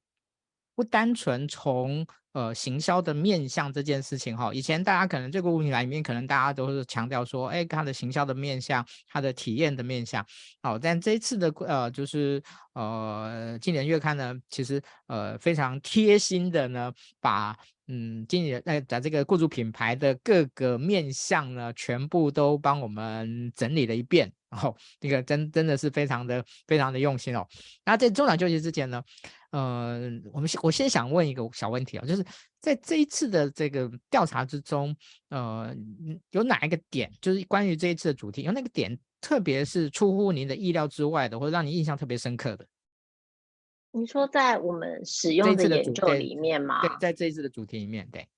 [0.75, 2.07] 不单纯从
[2.39, 10.25] 呃行销的面向这件事情哈、以前大家可能这个雇主品牌里面，可能大家都是强调说，哎，它的行销的面向，它的体验的面向。
[10.63, 12.41] 好、但这一次的呃，就是
[12.75, 17.57] 呃，今年月刊呢，其实呃非常贴心的呢，把。
[17.91, 27.47] 嗯，经理那在这个雇主品牌的各个面向呢，全部都帮我们整理了一遍，然后这个真真的是非常的非常的用心哦。
[27.87, 29.03] 那在中场休息之前呢，
[29.51, 32.25] 呃，我们先我先想问一个小问题啊、哦，就是
[32.61, 34.95] 在这一次的这个调查之中，
[35.31, 35.75] 呃，
[36.31, 42.67] 有哪一个点，就是关于这一次的主题，有那个点，特别是出乎您的意料之外的，或者让你印象特别深刻的？
[43.91, 46.83] 你说在我们使用的研究里面吗？
[46.83, 48.29] 对，在这一次的主题里面，对。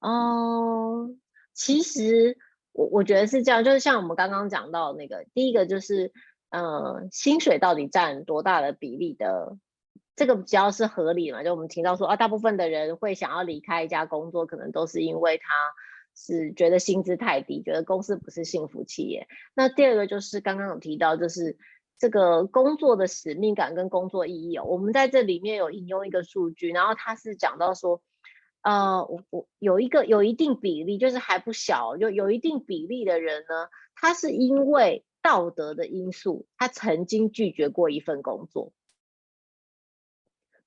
[0.00, 1.16] 哦、呃，
[1.52, 2.38] 其实
[2.72, 6.10] 我我觉得是这样，就是像我们刚刚讲到那个，第一个就是，
[6.48, 9.58] 呃，薪水到底占多大的比例的，
[10.16, 11.42] 这个比较是合理嘛？
[11.42, 15.54] 就我们听到说啊，大部分的人会想要离开一家工作，可能都是因为他
[16.14, 19.28] 是觉得薪资太低，觉得公司不是幸福企业。
[19.54, 21.58] 那第二个就是刚刚有提到，就是。
[21.96, 28.02] 这个工作的使命感跟工作意义哦，我们在这里面有引用一个数据，然后他是讲到说，
[28.62, 38.72] 呃，我我有一个有一定比例，就是还不小，有有一定比例的人呢，他是因为道德的因素，他曾经拒绝过一份工作。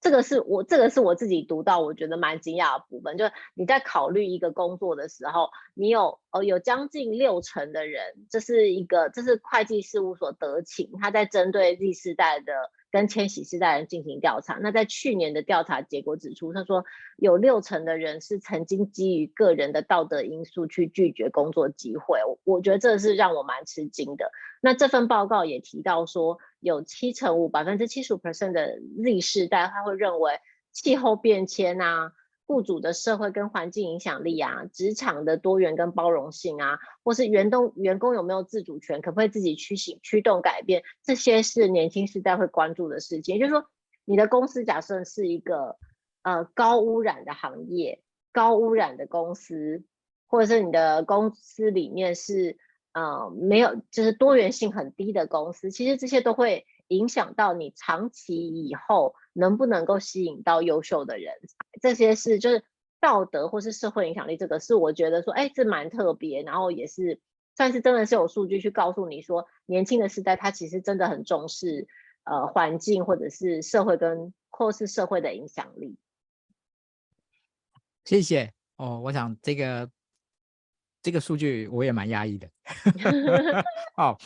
[0.07, 12.53] 这个是我这个是我自己读到，我觉得蛮惊讶的部分，就是你在考虑一个工作的时候，你有哦有将近六成的人，这是一个这是会计事务所得请，他在针对 Z 世代的。
[12.89, 16.85] 跟千禧世代人进行调查，那在去年的调查结果指出，他说
[17.17, 24.31] 有六成的人是曾经基于个人的道德因素去拒绝工作机会，我觉得这是让我蛮吃惊的。
[24.61, 30.39] 那这份报告也提到说，有七成五百分之七十五 percent 的 Z 世代他会认为
[30.71, 32.11] 气候变迁啊。
[32.49, 43.35] 雇主的社会跟环境影响力啊，职场的多元跟包容性啊，或是员工员工有没有自主权，可不可以自己驱行驱动改变，这些是年轻世代会关注的事情。
[43.35, 43.65] 也就是说，
[44.05, 45.75] 你的公司假设是一个
[46.21, 48.01] 呃高污染的行业、
[48.31, 49.83] 高污染的公司，
[50.25, 52.57] 或者是你的公司里面是
[52.97, 59.15] 呃没有就是多元性很低的公司，其实这些都会影响到你长期以后。
[59.39, 62.63] 能不能够吸引到优秀的人才，这些是就是
[62.99, 67.21] 道德或是社会影响力，这个是我觉得说，哎，这蛮特别，然后也是
[67.55, 71.87] 算是真的是有数据去告诉你说，年轻的时代他其实真的很重视
[72.23, 75.97] 呃环境或者是社会跟或是社会的影响力。
[78.05, 79.87] 谢谢哦，我想这个
[81.01, 82.49] 这个数据我也蛮压抑的。
[83.97, 84.17] 哦，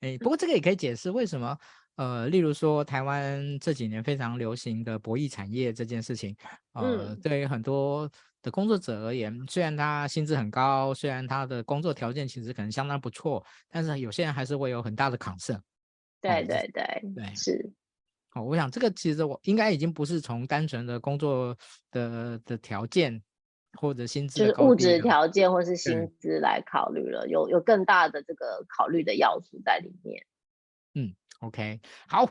[0.00, 1.58] 哎，不过这个也可以解释为什么。
[1.96, 6.36] 呃，例如说，台湾这几年非常流行的博弈产业这件事情，
[6.74, 8.08] 呃，嗯、对于很多
[8.40, 15.60] 的工作者而言，虽然他薪资很高，虽然他的工作条件其实可能相当不错，但是有些人还是会有很大的 concern。
[16.20, 17.68] 对对对对，是。
[18.34, 21.56] 哦，我想这个其实我应该已经不是从单纯的工作
[21.90, 23.20] 的的条件
[23.74, 30.24] 或者薪资，就是物质条件或是薪资来考虑了，有有更大的这个考虑的要素在里面。
[30.94, 31.14] 嗯。
[31.40, 32.28] OK，好，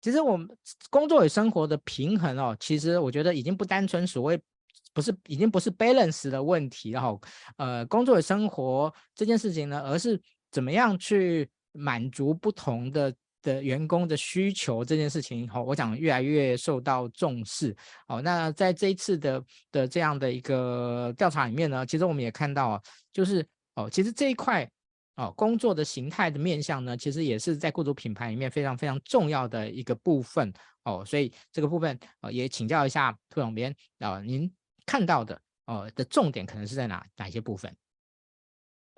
[0.00, 0.48] 其实我们
[0.88, 4.40] 工作与生活的平衡哦，其实我觉得已经不单纯所谓
[4.94, 7.20] 不是已经不是 balance 的问题了哈。
[7.56, 17.76] 呃，工作与生活这件事情呢，而是怎么样去满足不同的的员工的需求这件事情，好，我想越来越受到重视。
[18.08, 24.68] 哦，那在这一次的的这样的一个调查里面呢，其实我们也看到，就是哦，其实这一块。
[25.16, 30.50] 哦，工作的形态的面向呢，其实也是在雇主品牌里面非常非常重要的一个部分
[30.84, 31.04] 哦。
[31.04, 34.50] 所以这个部分呃，也请教一下涂总编啊，您
[34.86, 37.70] 看到的呃的重点可能是在哪哪些部分？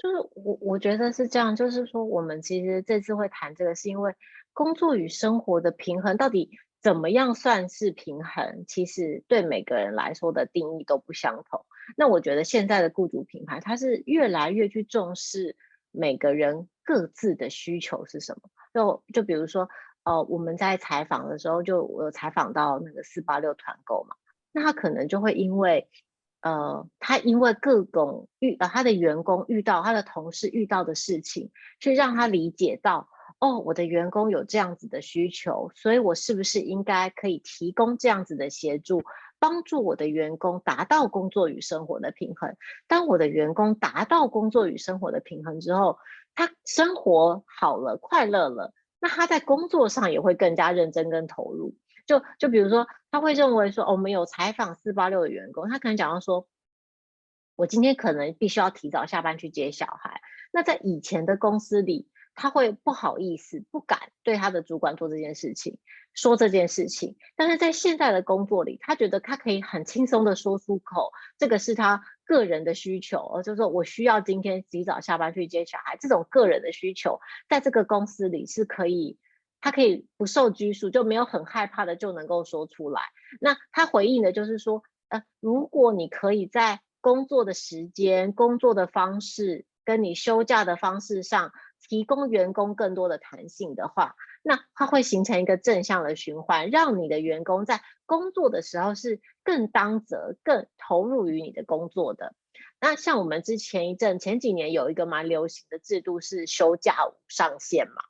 [0.02, 4.14] 就是我我觉得是这样，就是说我们其实这次会谈这个，是因为
[4.52, 6.50] 工作与生活的平衡到底
[6.82, 8.64] 怎么样算是平衡？
[8.66, 11.64] 其实对每个人来说的定义都不相同。
[11.96, 15.56] 那我觉得现在的雇主品牌，它是越来越去重视。
[15.94, 18.48] 每个人各自的需求是什么？
[18.72, 19.68] 就就比如说，
[20.04, 24.16] 呃，我们在采访的时候，就我有采访到那个四八六团购嘛，
[24.52, 25.90] 那他可能就会因为，
[26.42, 31.50] 呃，他因为各种遇呃他的员工遇到他的同事遇到的事情，
[31.80, 39.02] 去让他理解到，哦，我的员工有这样子的需求，所以我是不是应该可以提供这样子的协助？
[39.38, 42.56] 帮助我的员工达到工作与生活的平衡。
[42.86, 45.98] 当我的员工达到工作与生活的平衡之后，
[46.36, 51.74] 他生活好了，快乐了，那他在工作上也会更加认真跟投入。
[52.06, 56.48] 就就比如说，他会认为说，我们有采访四八六的员工，他可能讲到说，
[57.56, 60.20] 我今天可能必须要提早下班去接小孩。
[60.52, 65.78] 那在以前的公司里，他会不好意思，不敢对他的主管做这件事情，
[66.14, 67.16] 说这件事情。
[67.36, 79.18] 但是在现在的工作里，他觉得他可以很轻松的说出口，这个是他个人的需求，就是说我需要今天提早下班去接小孩，这种个人的需求，在这个公司里是可以，
[79.62, 83.00] 他可以不受拘束，就没有很害怕的就能够说出来。
[83.40, 91.52] 那他回应的就是说，呃，如果你可以在工作的时间、工作的方式跟你休假的方式上。
[91.88, 102.34] 提供员工更多的弹性的话，那它会形成一个正向的循环，让你的员工在工作的时候是更当责、更投入于你的工作的。
[102.80, 108.04] 那像我们之前一阵、前几年有一个蛮流行的制度是休假无上限嘛，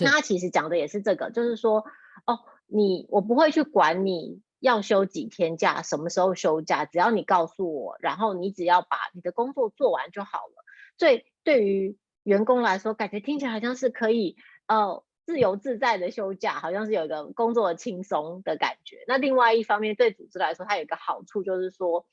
[0.00, 1.84] 那他其实讲的也是这个，就是说，
[2.26, 10.64] 哦，你我不会去管你要休几天假、什么时候休假，只要你告诉我，然后你只要把你的工作做完就好了。
[10.96, 14.36] 所以对于员工来说，感觉听起来好像是可以
[14.66, 19.04] 呃自由自在的休假，好像是有一个工作的轻松的感觉。
[19.06, 22.06] 那另外一方面，对组织来说，它有一个好处就是说，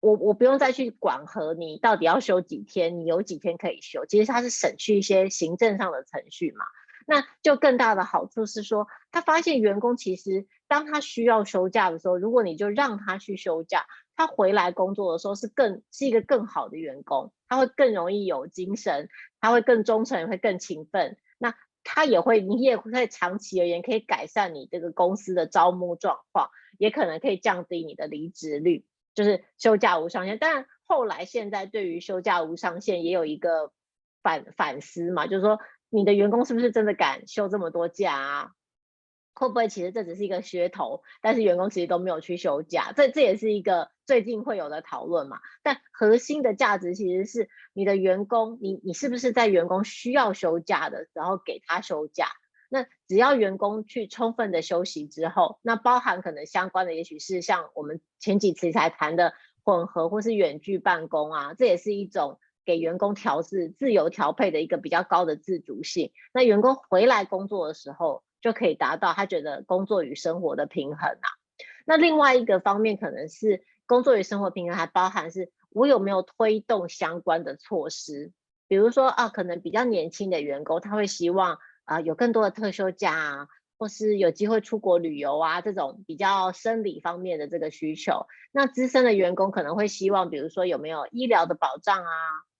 [0.00, 6.64] 我我不用再去管和你到底要休几天，你有几天可以休，其实它是省去一些行政上的程序嘛。
[7.08, 13.86] 那就更大的好处是说，他发现员工其实当他需要休假的时候，如果你就让他去休假，
[14.16, 19.08] 他回来工作的时候是更是一个更好的员工，他会更容易有精神，
[19.40, 21.16] 他会更忠诚，也会更勤奋。
[21.38, 21.54] 那
[21.84, 28.84] 他也会，你也会长期而言可以改善你这个公司的招募状况，也可能可以降低你的离职率，
[29.14, 30.38] 就是休假无上限。
[30.40, 33.70] 但后来现在对于休假无上限也有一个
[34.24, 35.60] 反反思嘛，就是说。
[35.96, 38.50] 你的员工是不是真的敢休这么多假啊？
[39.32, 41.02] 会不会其实这只是一个噱头？
[41.22, 45.40] 但是员工其实都没有去休假，这这也是一个最近会有的讨论嘛。
[45.62, 52.28] 但核心的价值其实是你的员工，你你是不是在员工需要休假的时候给他休假？
[52.68, 59.32] 那只要员工去充分的休息之后，那包含可能相关的，也许是像我们前几次才谈的
[59.64, 62.38] 混合或是远距办公啊，这也是一种。
[62.66, 71.28] 给员工调制自由调配的一个比较高的自主性，那员工回来工作的时候就可以达到他觉得工作与生活的平衡啊。
[71.86, 78.32] 那另外一个方面可能是工作与生活平衡，还包含是我有没有推动相关的措施，
[78.66, 83.48] 比如说啊，可能比较年轻的员工他会希望啊有更多的特休假啊，
[83.78, 88.26] 或是有机会出国旅游啊这种比较生理方面的这个需求。
[88.50, 92.10] 那资深的员工可能会希望，比如说有没有医疗的保障啊。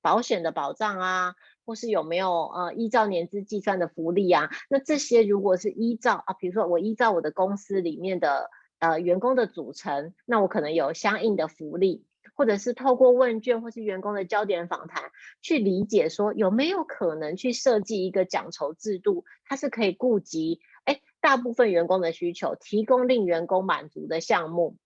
[0.06, 1.34] 保险的保障啊，
[1.64, 4.50] 或是有没有呃依照年资计算的福利啊？
[4.70, 8.48] 那这些如果是依照啊，比如说我依照我的公司里面的
[8.78, 15.10] 呃员工的组成，那我可能有相应的福利，或者是透过问卷或是员工的焦点访谈
[15.42, 24.76] 去理解说有没有可能去设计一个奖酬制度，它是可以顾及哎大部分员工的需求，提供令员工满足的项目，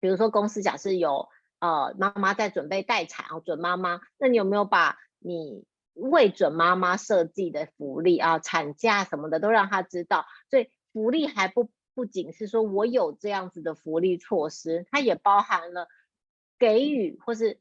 [0.00, 1.28] 比如说公司假设有。
[1.62, 10.26] 呃，妈妈在准备待产哦，准妈妈，那你有没有把你为准妈妈设计的福利啊，产假什么的都让她知道？
[10.50, 15.86] 所以福利还不不仅是说我有这样子的福利措施，它也包含了
[16.58, 17.60] 给予或是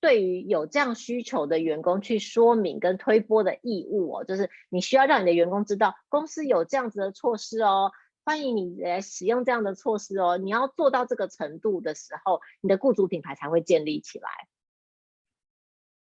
[0.00, 7.90] 对于有这样需求的员工去说明跟推播的义务哦，就是你需要让你的员工知道公司有这样子的措施哦。
[8.22, 10.36] 欢迎你来使用这样的措施哦！
[10.36, 14.28] 你要做到这个程度的时候，你的雇主品牌才会建立起来。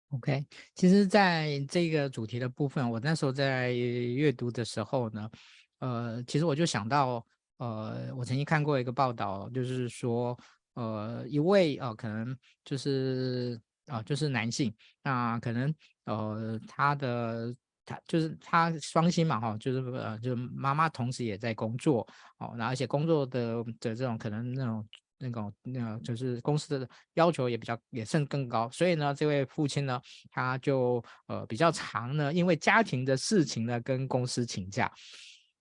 [0.10, 0.46] OK，
[0.76, 5.32] 其实在这个主题的部分，我那时候在阅读的时候呢，
[5.80, 7.26] 呃，其实我就想到，
[7.58, 10.38] 呃，我曾经看过一个报道，就是说，
[10.74, 15.74] 呃，一位、呃，可能就是啊、呃，就是男性，那可能
[16.06, 17.56] 呃，他的。
[17.86, 22.08] 他就是他双薪嘛，哈，就是呃，就是妈妈同时也在工作，
[22.40, 34.92] 哦，然后而且工作的的这种可能那种那种那种就是公司的要求也比较也甚更高，所以呢，这位父亲呢，他就呃比较常呢，因为家庭的事情呢跟公司请假，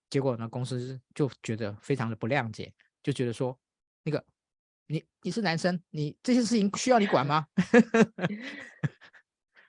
[0.09, 3.57] 结果呢公司就觉得非常的不谅解，就觉得说
[4.03, 4.23] 那个
[4.87, 7.45] 你你是男生，你这些事情需要你管吗？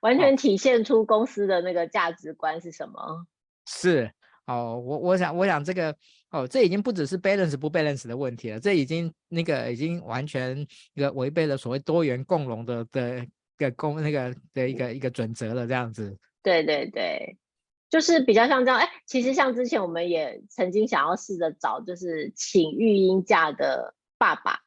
[0.02, 3.00] 完全体现出公司的那个价值观是什么？
[3.00, 3.26] 哦、
[3.66, 4.12] 是
[4.46, 5.96] 哦，我我想我想这个
[6.30, 13.24] 哦，这已经不只是 balance 不 balance 的问题了，这已经那个已经完全一个违背了所谓多元共荣的的
[13.56, 16.18] 个公那个的一个一个准则了，这样子。
[16.42, 17.38] 对对对，
[17.88, 18.80] 就是比较像这样。
[18.80, 24.58] 哎，其实像之前我们也曾经想要试着找，就是请育婴假的爸爸。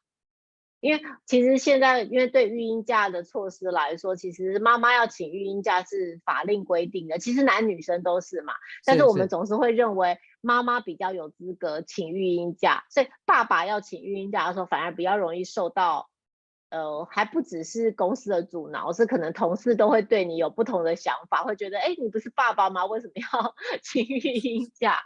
[0.85, 8.53] 因为其实现在，因为对育婴假的措施来说，其实妈妈要请育婴假是法令规定的，其实男女生都是嘛。
[8.85, 16.07] 但是我们总是会认为妈妈比较有资格请育婴假，所以爸爸要请育婴假的时候，反而比较容易受到，
[16.69, 22.85] 呃，还不只是公司的阻挠，是可能同事都会对你有不同的想法，会觉得，哎，你不是爸爸吗？
[22.85, 25.01] 为什么要 请育婴假？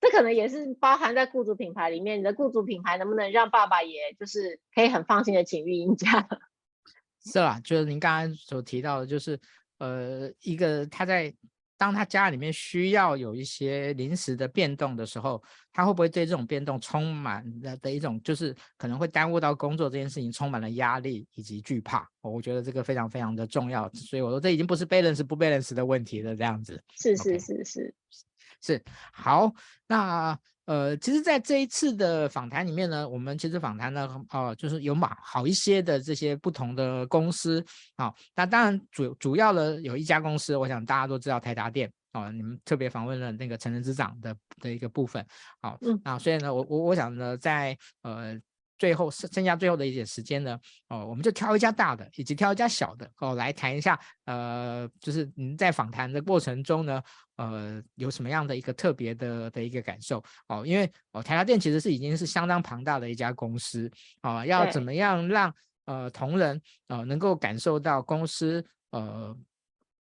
[0.00, 6.28] 这可能也是包含在雇主品牌里面，你的雇主品牌能不能让爸爸也就是可以很放心的请育婴假？
[7.24, 9.38] 是啦，就是您刚刚所提到的，就是
[9.78, 11.34] 呃，一个他在
[11.76, 22.08] 当他家里面需要有一些临时的变动的时候，他会不会对这种变动充满的的一种，就是可能会耽误到工作这件事情，充满了压力以及惧怕？
[22.20, 26.82] 我觉得这个非常非常的重要，所以我说这已经不是 balance 不 balance 的问题了，这样子。
[26.96, 27.94] 是是是是。
[28.10, 28.27] Okay.
[28.62, 28.82] 是
[29.12, 29.52] 好，
[29.86, 37.64] 那呃，其实，在这一次的访谈里面呢，我们其实访谈呢，哦、呃，就是有蛮好一些的这些不同的公司，
[37.96, 45.24] 好，那当然主主要的有一家公司，我想大家都知道台达电，哦，你们特别访问了那个成人之长的的一个部分，
[45.62, 48.38] 好、哦，嗯，啊，所以呢，我我我想呢，在呃。
[48.80, 50.56] 最后剩剩下最后的一点时间呢，
[50.88, 57.02] 哦，我们就挑一家大的，以及挑一家小的，哦，来谈一下，呃，就是您在访谈的过程中呢，
[57.38, 65.52] 呃，有什么样的一个特别的的一个感受，哦，因为哦，台达电其实是已经是相当庞大的一家公司，啊、哦，要怎么样让
[65.86, 69.34] 呃同仁呃能够感受到公司呃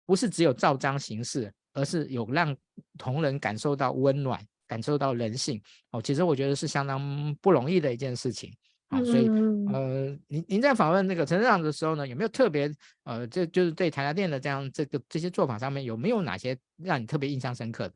[0.06, 2.56] 不是只有照章行事，而是有让
[2.96, 4.40] 同仁感受到温暖。
[4.66, 5.60] 感受到人性。
[5.90, 8.50] 哦，其实我觉得是相当不容易的一件事情
[8.94, 9.28] 啊、哦，所以
[9.72, 12.70] 呃，您您在访问那个陈市长的时候呢，有没有特别
[13.04, 17.94] 呃，这就，就是对台达电的这样这个这些做法上面有没有哪些让你特别印象深刻的？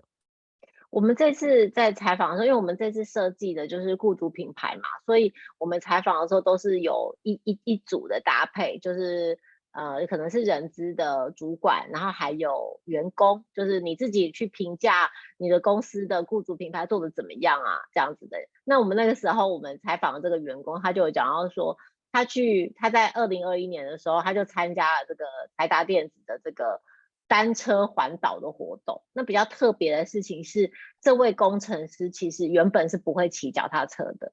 [0.90, 9.38] 我们这次在采访的时候，因为我们这次设计的就是雇主品牌嘛，所以我们采访的时候都是有一一一组的搭配，就是。
[9.70, 18.38] 呃，可能是人资的主管，然后还有员工，就是你自己去评价你的公司的雇主品牌做得怎么样啊，这样子的。
[18.64, 21.76] 那我们那个时候，我们采访的这个员工，他就有讲到说，
[22.10, 25.24] 他去他在二零二一年的时候，他就参加了这个
[25.56, 26.80] 台达电子的这个
[27.28, 29.04] 单车环岛的活动。
[29.12, 34.32] 那比较特别的事情是，这位工程师其实原本是不会骑脚踏车的，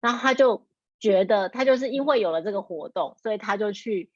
[0.00, 0.66] 然后他就。
[1.04, 4.10] 觉得他就是因为有了这个活动，所以他就去，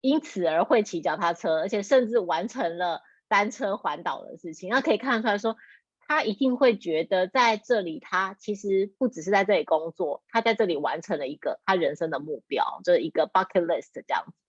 [0.00, 4.70] 因此而会骑脚踏车，而且甚至完成了单车环岛的事情。
[4.70, 5.58] 那可以看得出来说，
[6.00, 14.39] 他一定会觉得在这里，他其实不只是在这里工作，他在这里完成了一个他人生的目标，就是一个 bucket list 这样子。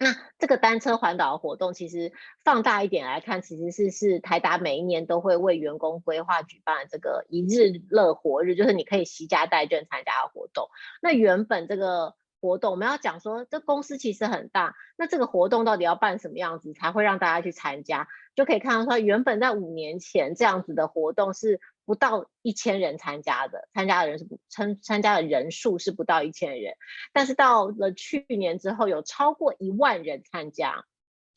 [0.00, 2.12] 那这个单车环岛的活动，其实
[2.44, 10.68] 放大一点来看，其实是是台达每一年都会为员工规划举办这个一日乐活日，就是你可以携家带眷参加的活动。
[11.02, 18.06] 那原本这个活动我们要讲说，这公司其实很大，那这个活动到底要办什么样子才会让大家去参加？
[18.36, 21.60] 就可以看到说，原本在五年前这样子的活动是。
[21.88, 26.74] 不到一千人参加的，参加的人是不参参加的人数是不到一千人，
[27.14, 30.84] 但是到了去年之后，有超过一万人参加，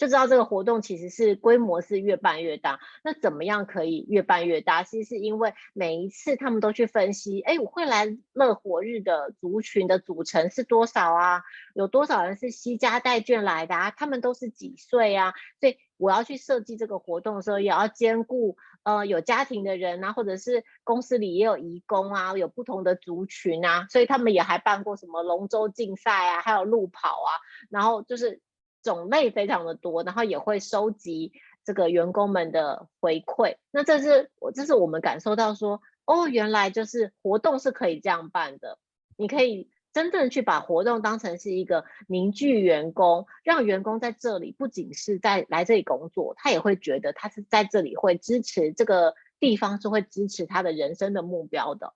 [0.02, 2.80] 就知道这个活动其实是规模是越办越大。
[3.04, 4.82] 那怎么样可以越办越大？
[4.82, 11.44] 其实是因为每一次他们都去分析，哎，我会来乐活日的族群的组成是多少啊？
[11.76, 13.92] 有多少人是携家带眷来的啊？
[13.92, 15.36] 他们都是几岁啊？
[15.60, 18.58] 所以我要去设计这个活动的时候，也要兼顾。
[18.84, 27.30] 呃，有家庭的人啊，或者是公司里也有移工啊，有不同的族群啊，所以他们也还办过什么龙舟竞赛啊，还有路跑啊，
[27.70, 28.42] 然后就是
[28.84, 33.56] 种类非常的多，然后也会收集这个员工们的回馈。
[33.72, 38.78] 那这是我，这是我们感受到说，哦，原来就是活动是可以这样办的，
[39.18, 39.70] 你可以。
[39.94, 51.94] 真正去把活动当成是一个凝聚员工，让员工在这里不仅是在来这里工作，他也会觉得他是在这里会支持这个地方，是会支持他的人生的目标的。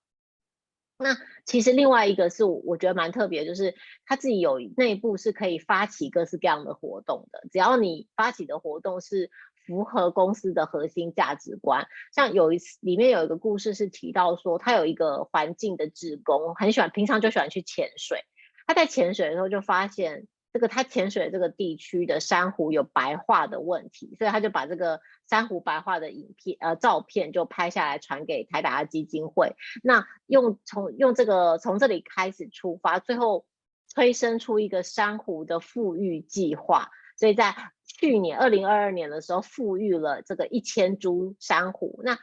[0.98, 3.74] 那其实另外一个是我我觉得蛮特别，就是
[4.04, 9.30] 他自己有内部是可以发起各式各样的活动的，只要你发起的活动是。
[9.66, 18.20] 符合公司的核心价值观，像有一次里面有一个故事是提到说，他有一个环境的职工，很喜欢，平常就喜欢去潜水。
[18.68, 29.54] 他在潜水的时候就发现，这个他潜水这个地区的珊瑚有白化的问题，所以他就把这个珊瑚白化的影片呃照片就拍下来传给台达基金会。
[29.82, 33.44] 那用从用这个从这里开始出发，最后
[33.86, 36.88] 催生出一个珊瑚的富裕计划。
[37.18, 37.54] 所以在
[37.84, 42.00] 去年二零二二年的时候，富裕了这个一千株珊瑚。
[42.02, 42.18] 那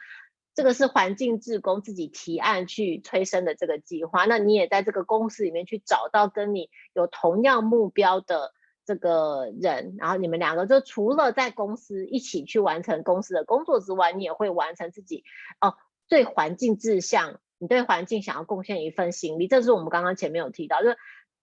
[0.54, 4.24] 这个是环境志工自己提案去催生的这个计划。
[4.24, 8.52] 那你也在这个公司里面去找到跟你有同样目标的
[8.86, 15.24] 这个人，然后你们两个就除了在公司一起去完成公司的工作之外，你也会完成自己
[15.60, 15.74] 哦
[16.08, 19.48] 对环境志向，你对环境想要贡献一份心力。
[19.48, 20.96] 这是我们刚刚前面有提到，就是。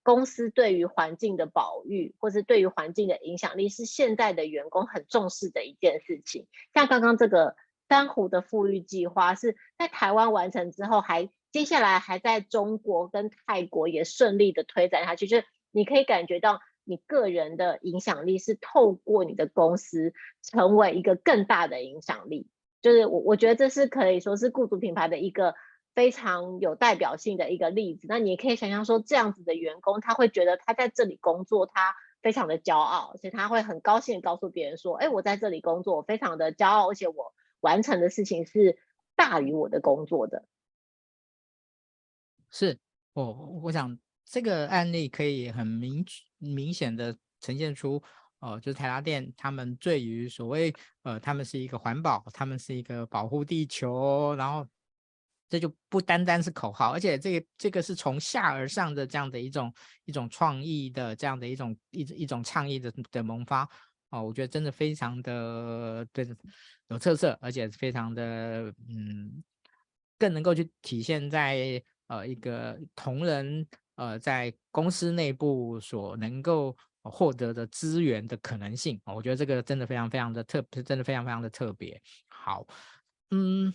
[0.04, 6.48] 公司对于环境的保育，或是对于环境的影响力，是现在的员工很重视的一件事情。
[6.74, 7.54] 像刚刚这个
[7.92, 15.26] 珊瑚的富裕计划，是在台湾完成之后还，接下来还在中国跟泰国也顺利的推展下去。
[15.26, 22.48] 就是你可以感觉到，你个人的影响力是透过你的公司成为一个更大的影响力。
[22.80, 25.54] 就是我我觉得这是可以说是雇主品牌的一个。
[25.94, 38.78] 非常有代表性的一个例子，那你也可以想象说，这样子的员工，他会觉得他在这里工作，他非常的骄傲，而且他会很高兴告诉别人说，哎，我在这里工作，我非常的骄傲，而且我完成的事情是
[39.16, 40.46] 大于我的工作的。
[42.50, 42.78] 是，
[43.14, 43.32] 我
[43.64, 46.04] 我想这个案例可以很明
[46.38, 47.96] 明显的呈现出，
[48.40, 54.66] 哦、呃，就是台达电他们对于所谓呃，他们是一个环保，他们是一个保护地球，然后
[55.48, 59.72] 这就不单单是口号，而且这个这个是从下而上的这样的一种
[60.04, 63.68] 一种创意的这样的一种一一种倡议的的萌发。
[64.12, 66.24] 哦，我觉得真的非常的对，
[66.88, 69.42] 有特色，而且非常的嗯，
[70.18, 79.00] 更能够去体现在呃一个同仁呃在公司内部所能够获得的资源的可能性。
[79.06, 82.00] 我觉得这个真的非常非常的特，真的非常非常的特别。
[82.28, 82.66] 好，
[83.30, 83.72] 嗯。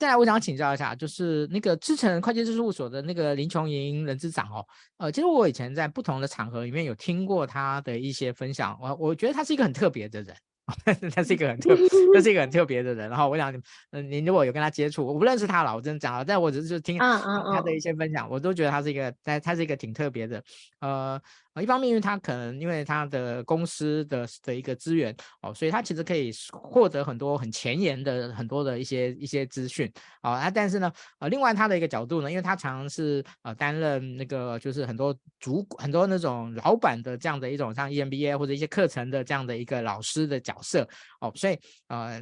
[0.00, 10.34] 再来，我想请教一下，就是那个志诚会计师事务所的那个林琼莹人资长哦，呃，其实我以前在不同的场合里面有听过他的一些分享，我我觉得他是一个很特别的人。
[11.14, 11.76] 他是一个很特，
[12.14, 13.08] 他是一个很特别的人。
[13.10, 13.52] 然后我想，
[13.90, 20.42] 嗯，您如果有跟他接触，我不认识他了，我真的讲了，但我只是就听他的一些分享，我都觉得他是一个，他他是一个挺特别的。
[20.80, 21.20] 呃，
[21.60, 29.90] 一方面因为他可能因为他的公司的的一个资源哦，所以他其实可以获得很多很前沿的很多的一些一些资讯
[30.22, 30.30] 哦。
[30.30, 40.59] 啊，但是呢，呃，另外他的一个角度呢，因为他常常是呃担任那个就是很多主很多那种老板的这样的一种像 EMBA 或者一些课程的这样的一个老师的角度。
[40.62, 40.88] 色
[41.20, 41.58] 哦，所以
[41.88, 42.20] 呃，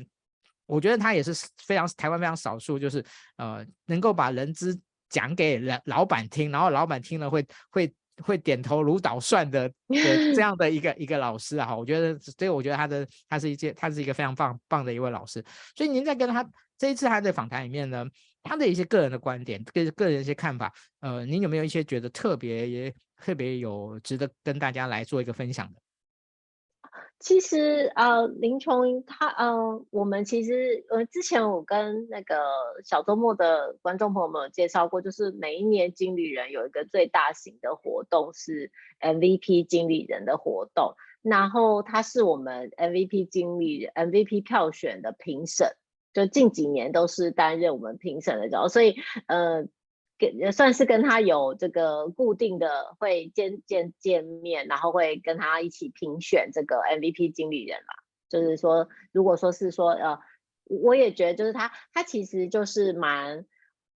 [0.66, 1.32] 我觉得他也是
[1.64, 3.04] 非常台湾非常少数，就是
[3.36, 4.78] 呃，能够把人资
[5.08, 15.42] 讲给老老板听，然后老板听了会会会点头如捣蒜的， 的这样的一个一个老师啊，我觉得，所以我觉得他的他是一件他是一个非常棒棒的一位老师。
[15.76, 18.04] 所以您在跟他这一次他的访谈里面呢，
[18.42, 25.80] 他的一些个人的观点，个个人一些看法，呃，您有没有一些觉得特别也特别有值得跟大家来做一个分享的？
[27.20, 32.36] 其实呃，林琼他呃，我们其实呃，之前我跟那个
[32.84, 45.72] 小周末的观众朋友们有介绍过，就是每一年经理人有一个最大型的活动是 MVP 经理人的活动，然后他是我们 MVP 经理人 MVP 票选的评审，
[46.12, 48.94] 就近几年都是担任我们评审的角色，所以
[49.26, 49.66] 呃。
[50.18, 57.94] 也算是跟他有这个固定的会见见见面，然后会跟他一起评选这个 MVP 经理人嘛。
[58.28, 60.18] 就是说，如果说是说呃，
[60.64, 63.46] 我也觉得就是他他其实就是蛮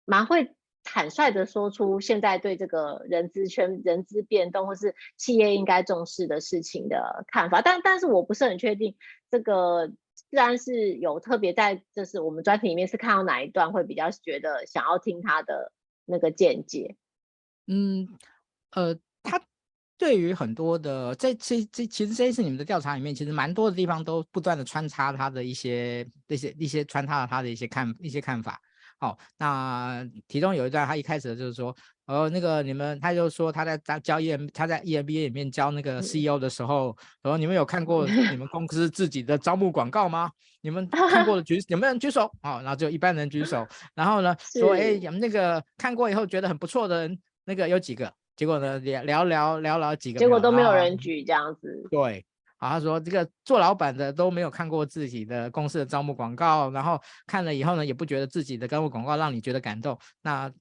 [0.05, 7.61] 蛮会坦率的说出现在对这个人资圈人资变动或是企业应该重视的事情的看法。
[7.61, 8.95] 但但是我不是很确定
[9.31, 15.71] 这个，自然是有特别在就是我们专题里面是看到哪一段会比较觉得想要听他的。
[16.09, 16.95] 那个见解，
[17.67, 18.07] 嗯，
[18.71, 19.39] 呃，他
[19.97, 28.59] 对于很多的这这这，其实这一次你们的调查里面，其实蛮多的地方都不断的穿插他的一些那些一些穿插了他的一些看一些看法。
[28.99, 31.73] 好，那其中有一段，他一开始就是说，
[32.05, 40.29] 呃，那个你们，他就说他在教 EM，他在 EMBA 里面教那个 CEO 的时候，然后你们有看过 你们公司自己的招募广告吗？
[40.61, 42.29] 你们看过的举有没有人举手？
[42.41, 48.11] 好，然后就一般人举手， 然后呢说，哎，你们那个看过以后觉得很不错的人，那个有几个？
[48.35, 51.87] 结果呢聊聊聊聊了几个，结果都没有人举这样子。
[51.89, 52.25] 对。
[52.59, 59.97] 啊，他说这个做老板的都没有看过自己的公司的招募广告，然后看了以后呢，也不觉得自己的招募广告让你觉得感动。
[60.21, 60.51] 那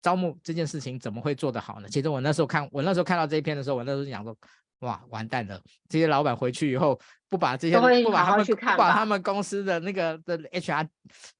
[0.00, 1.88] 招募这件事情怎么会做得好呢？
[1.88, 4.36] 其实我那时候看，我那时候看到这一篇的时候，我那时候想说，
[4.80, 5.60] 哇，完蛋了！
[5.88, 10.88] 这些老板回去以后不把这些不把他们不把他们公司的那个的 HR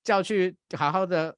[0.05, 1.35] 叫去好好的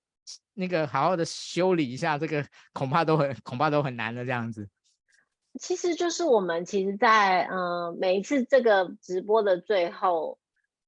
[0.52, 4.68] 那个好好的修理一下，这个恐怕都很恐怕都很难的这样子。
[5.60, 10.38] 其实就是我们其实在，嗯每一次这个直播的最后，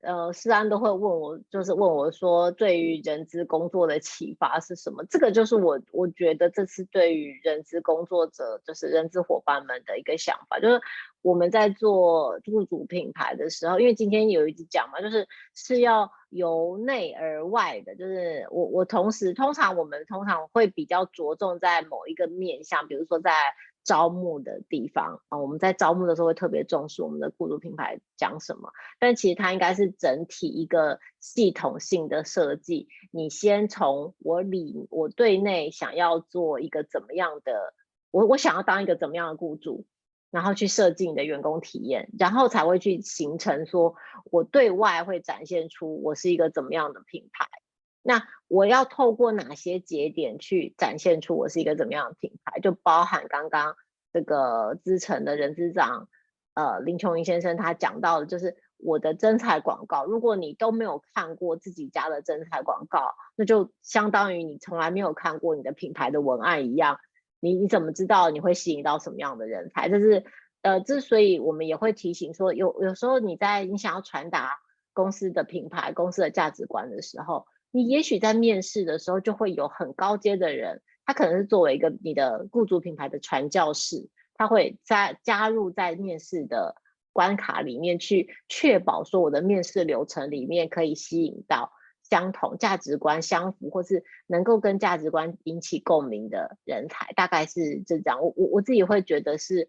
[0.00, 5.04] 呃，思安都会问我，就是问我说，对于人资工作的启发是什么？
[5.08, 10.80] 这个就是我我觉得这次对于人资工作者，就是人资伙伴们的一个想法，就是
[11.22, 23.30] 我们在做雇主品牌的时候，因为今天有一集讲嘛，就是是要由内而外的，就是我我同时通常我们通常会比较着重在某一个面向，比如说在。
[23.86, 32.88] 招募的地方啊，我们在招募的时候会特别重视我们的雇主品牌讲什么，但其实它应该是整体一个系统性的设计。
[33.12, 37.72] 你先从我里我对内想要做一个怎么样的，
[38.10, 39.86] 我我想要当一个怎么样的雇主，
[40.32, 43.94] 然后去设计你的员工体验，然后才会去形成说
[44.32, 47.46] 我对外会展现出我是一个怎么样的品牌。
[48.06, 52.60] 那我要透过哪些节点去展现出我是一个怎么样的品牌？
[52.60, 53.74] 就包含刚刚
[54.12, 56.08] 这个资诚的人资长，
[56.54, 60.04] 呃，林琼云先生他讲到的，就是我的征才广告。
[60.04, 67.00] 如果你都没有看过自己家的征才广告，那就相当于你从来没有看过你的品牌的文案一样。
[67.40, 69.88] 你你怎么知道你会吸引到什么样的人才？
[69.88, 70.24] 这是
[70.62, 74.58] 呃，之所以我们也会提醒说，有有时候你在你想要传达
[74.94, 77.46] 公司的品牌、公司的价值观的时候，
[77.76, 86.76] 你也许在面试的时候就会有很高阶的人，他可能是作为一个你的雇主品牌的传教士，他会在加入在面试的
[87.12, 91.72] 关卡里面去确保说我的面试流程里面可以吸引到
[92.02, 98.22] 相同价值观相符，或是能够跟价值观引起共鸣的人才，大概是这样。
[98.22, 99.68] 我我我自己会觉得是。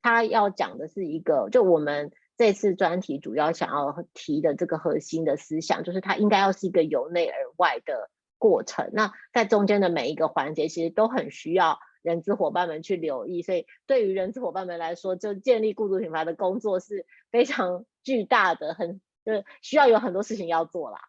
[0.00, 8.90] 他要讲的是一个，就我们这次专题主要想要提的这个核心的思想，就是它应该要是一个由内而外的过程。
[8.92, 13.42] 那在中间的每一个环节，其实都很需要人资伙伴们去留意。
[13.42, 21.08] 所以，对于人资伙伴们来说，就建立雇主品牌的工作是非常 巨大的，很就是需要有很多事情要做啦。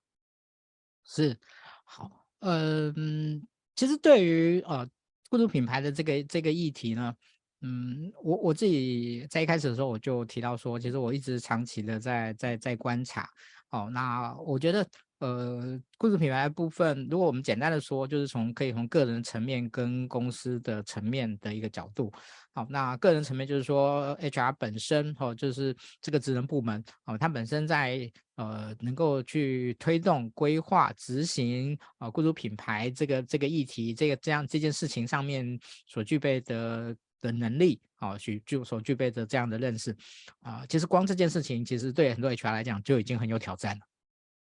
[1.06, 1.38] 是，
[1.84, 4.90] 好，嗯，其实对于呃
[5.30, 7.16] 雇主品牌的这个这个议题呢。
[7.62, 13.30] 嗯，我我自己在一开始的时候我就提到说，其实我一直长期的在在在观察。
[13.72, 14.88] 哦，那我觉得，
[15.20, 22.12] 呃，雇主品牌部分，如果我们简单的说，就是从可以从个人层面跟公司的层面的一个角度。
[22.52, 36.96] 好，那个人层面就是说，HR 本身，哦，就是这个职能部门，哦，它本身在呃能够去推动、规划、执行啊雇主品牌这个这个议题，这个这样这件事情上面所具备的。
[37.22, 39.96] 的能力啊，具就所具备的这样的认识
[40.42, 43.86] 啊，其实光这件事情，其实对很多 HR 来讲就已经很有挑战了，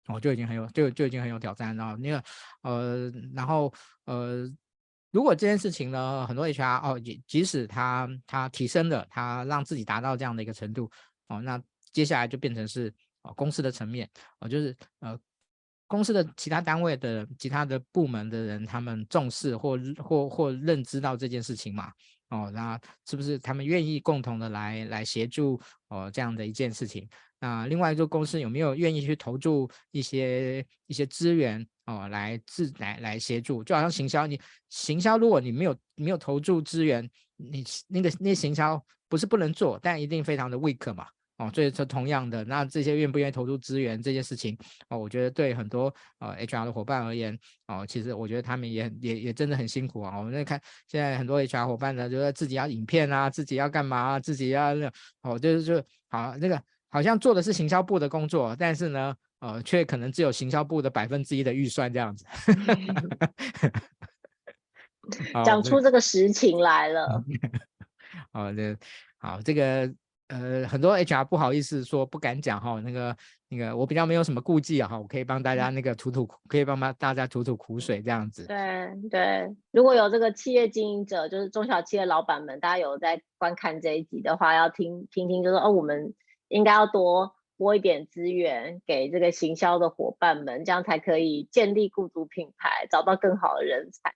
[0.08, 1.84] 哦，就已经很有就就已经很有挑战了。
[1.84, 2.24] 然后那个
[2.62, 3.74] 呃，然后
[4.06, 4.52] 呃，
[5.12, 10.92] 如果这件事情呢，很多 HR 哦，即即使他他提升了，他让自己达到这样的一个程度
[11.28, 15.18] 哦，那接下来就变成是哦公司的层面哦，就是呃
[15.88, 21.92] 公司的其他单位的其他的部门的人，他们重视或或或认知到这件事情嘛。
[22.30, 27.08] 哦，那是不是他们愿意共同的来来协助哦这样的一件事情？
[27.40, 33.64] 那另外一个公司有没有愿意去投注一些一些资源哦来自来来协助？
[33.64, 41.08] 就好像行销，你行销如果你没有没有投注资源，你那个那行销不是不能做，但一定非常的 weak 嘛。
[41.40, 44.58] 哦，所以说同样的，那这些愿不愿意投入资源这件事情，
[44.90, 50.18] 哦，我觉得对很多呃 HR 的伙伴而言，哦，其实我觉得他们也也也真的很辛苦啊。
[50.18, 62.26] 我们在看现在很多 HR 伙伴呢，就是自己要影片啊，自己要干嘛啊，自己要那哦，就是就好那个好像做的是行销部的工作，但是呢，呃，却可能只有行销部的百分之一的预算这样子。
[65.46, 67.24] 讲出这个实情来了。
[68.34, 68.78] 好的，
[69.20, 69.90] 好这个。
[70.30, 72.80] 呃，很多 HR 不好意思说，不敢讲哈。
[72.82, 73.18] 那个
[73.50, 78.46] 那个，我比较没有什么顾忌啊哈，我可以帮大家那个吐吐，可以帮帮大家吐吐苦水这样子。
[78.46, 86.14] 对对，如果有这个企业经营者，就是中小企业老板们，大家有在观看这一集的话，要听听听，就是哦，我们
[86.48, 94.14] 应该要多拨一点资源给这个行销的伙伴们，这样才可以建立雇主品牌，找到更好的人才。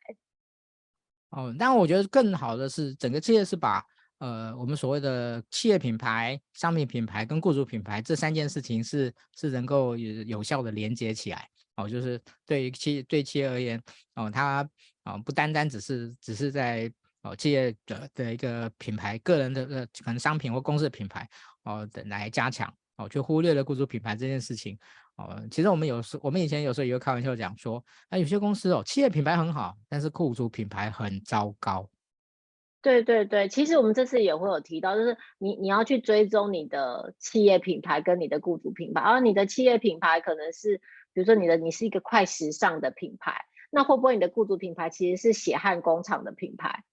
[1.31, 3.83] 哦，但我觉得更好的是，整个企业是把。
[4.23, 11.45] 呃，我们所谓的企业品牌、商品品牌跟雇主品牌这三件事情是是能够有有效的连接起来
[11.75, 13.77] 哦，就是对于企对企业而言
[14.15, 14.61] 哦，它
[15.03, 16.89] 啊、哦、不单单只是只是在
[17.23, 21.29] 哦企业的的一个品牌、个人的呃可能商品或公司的品牌
[21.63, 24.79] 哦的来加强哦，却忽略了雇主品牌这件事情
[25.17, 25.45] 哦。
[25.51, 31.89] 其实我们有时我们以前有时候也会开玩笑讲说，啊有些公司哦企业品牌很好，但是雇主品牌很糟糕。
[32.83, 40.79] 对对对，其实我们这次也会有提到，就是你你要去追踪你的企业品牌跟你的雇主品牌，而你的企业品牌可能是，
[41.13, 46.83] 比如说你的你是一个快时尚的品牌，那会不会你的雇主品牌其实是血汗工厂的品牌？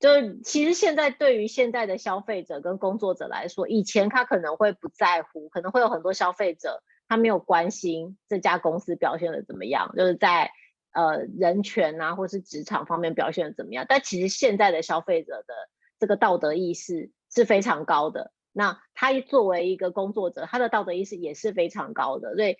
[0.00, 10.50] 就是其实现在对于现在的消费者跟工作者来说，以前他可能会不在乎，可能会有很多消费者他没有关心这家公司表现的怎么样，就是在。
[10.96, 13.84] 呃，人权啊，或是职场方面表现的怎么样？
[13.86, 15.54] 但其实现在的消费者的
[15.98, 18.32] 这个道德意识是非常高的。
[18.50, 22.34] 那他作为一个工作者，他的道德意识也是非常高的。
[22.34, 22.56] 所以，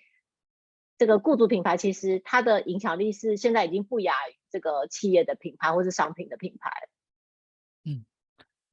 [0.99, 6.69] 这个雇主品牌其实它的影响力是现在已经不亚于这个企业的品牌或是商品的品牌。
[7.85, 8.05] 嗯，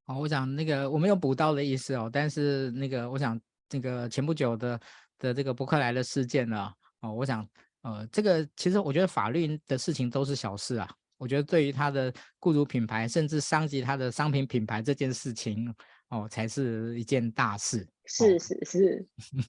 [0.06, 3.40] 好，我想那个我没有补刀的意思哦，但是那个我想
[3.70, 4.78] 这个前不久的
[5.18, 7.48] 的这个博客来的事件呢，哦，我想。
[7.84, 10.90] 呃，这个其实我觉得法律的事情都是小事啊。
[11.18, 15.72] 我觉得对于他的雇主品牌，甚至伤及他的商品品牌这件事情，
[16.08, 17.86] 哦，才是一件大事。
[18.06, 19.06] 是是是。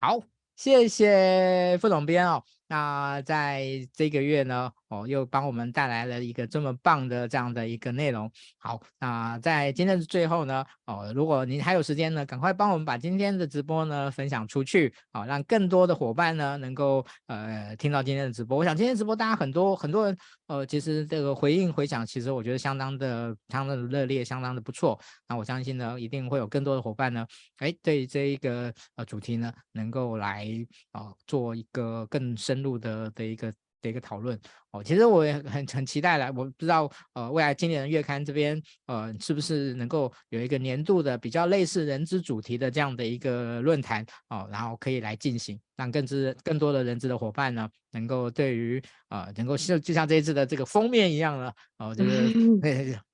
[0.00, 0.20] 好，
[0.56, 2.42] 谢谢副总编哦。
[2.68, 8.30] 那在这个月呢，哦，又帮我们带来了一个这么棒的这样的一个内容。
[8.58, 18.56] 好，那在今天的最后呢，哦，如果您还有时间呢，赶快帮我们把今天的直播呢分享出去，好，让更多的伙伴呢能够呃听到今天的直播。
[18.58, 20.16] 我想今天直播大家很多很多人
[20.46, 24.98] 呃，其实这个回应回响，其实我觉得相当的相当的热烈，相当的不错。
[25.28, 27.26] 那我相信呢，一定会有更多的伙伴呢，
[27.58, 30.46] 哎，对这一个呃主题呢，能够来
[30.92, 33.52] 啊，做一个更深入的的一个。
[33.84, 34.38] 的一个讨论
[34.72, 36.26] 哦，其实我也很很期待了。
[36.28, 52.10] 我不知道呃，未来今年的月刊这边呃，是不是能够有一个年度的比较类似人资主题的这样的一个论坛哦，然后可以来进行，让更知更多的人资的伙伴呢，能够对于呃，能够像就像这一次的这个封面一样了哦，这个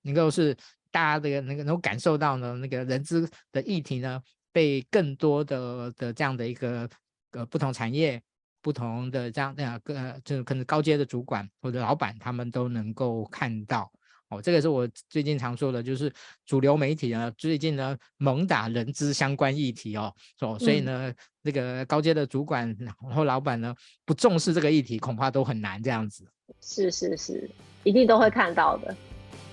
[0.02, 0.56] 能够是
[0.92, 6.88] 大家这个能够能够感受到呢，那个人资的议题呢，被更多的的这样的一个
[7.32, 8.22] 呃不同产业。
[8.62, 13.90] 不同的这样那样个，就是可能高阶的主管或者老板，他们都能够看到
[14.28, 14.40] 哦。
[14.40, 16.12] 这个是我最近常说的，就是
[16.44, 26.24] 主流媒体呢，最近呢猛打人资相关议题哦，哦，所以呢，这、嗯、个高阶的主管然后老板呢不重视这个议题，恐怕都很难这样子。
[26.60, 27.50] 是是是，
[27.84, 28.94] 一定都会看到的。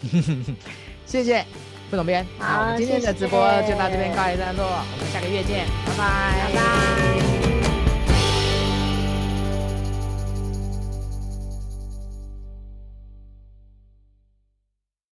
[1.05, 1.45] 谢谢
[1.89, 5.65] 副总编，好，我们今天的直播就到这边告一段落，我们下个月见
[5.97, 7.26] 拜，拜拜。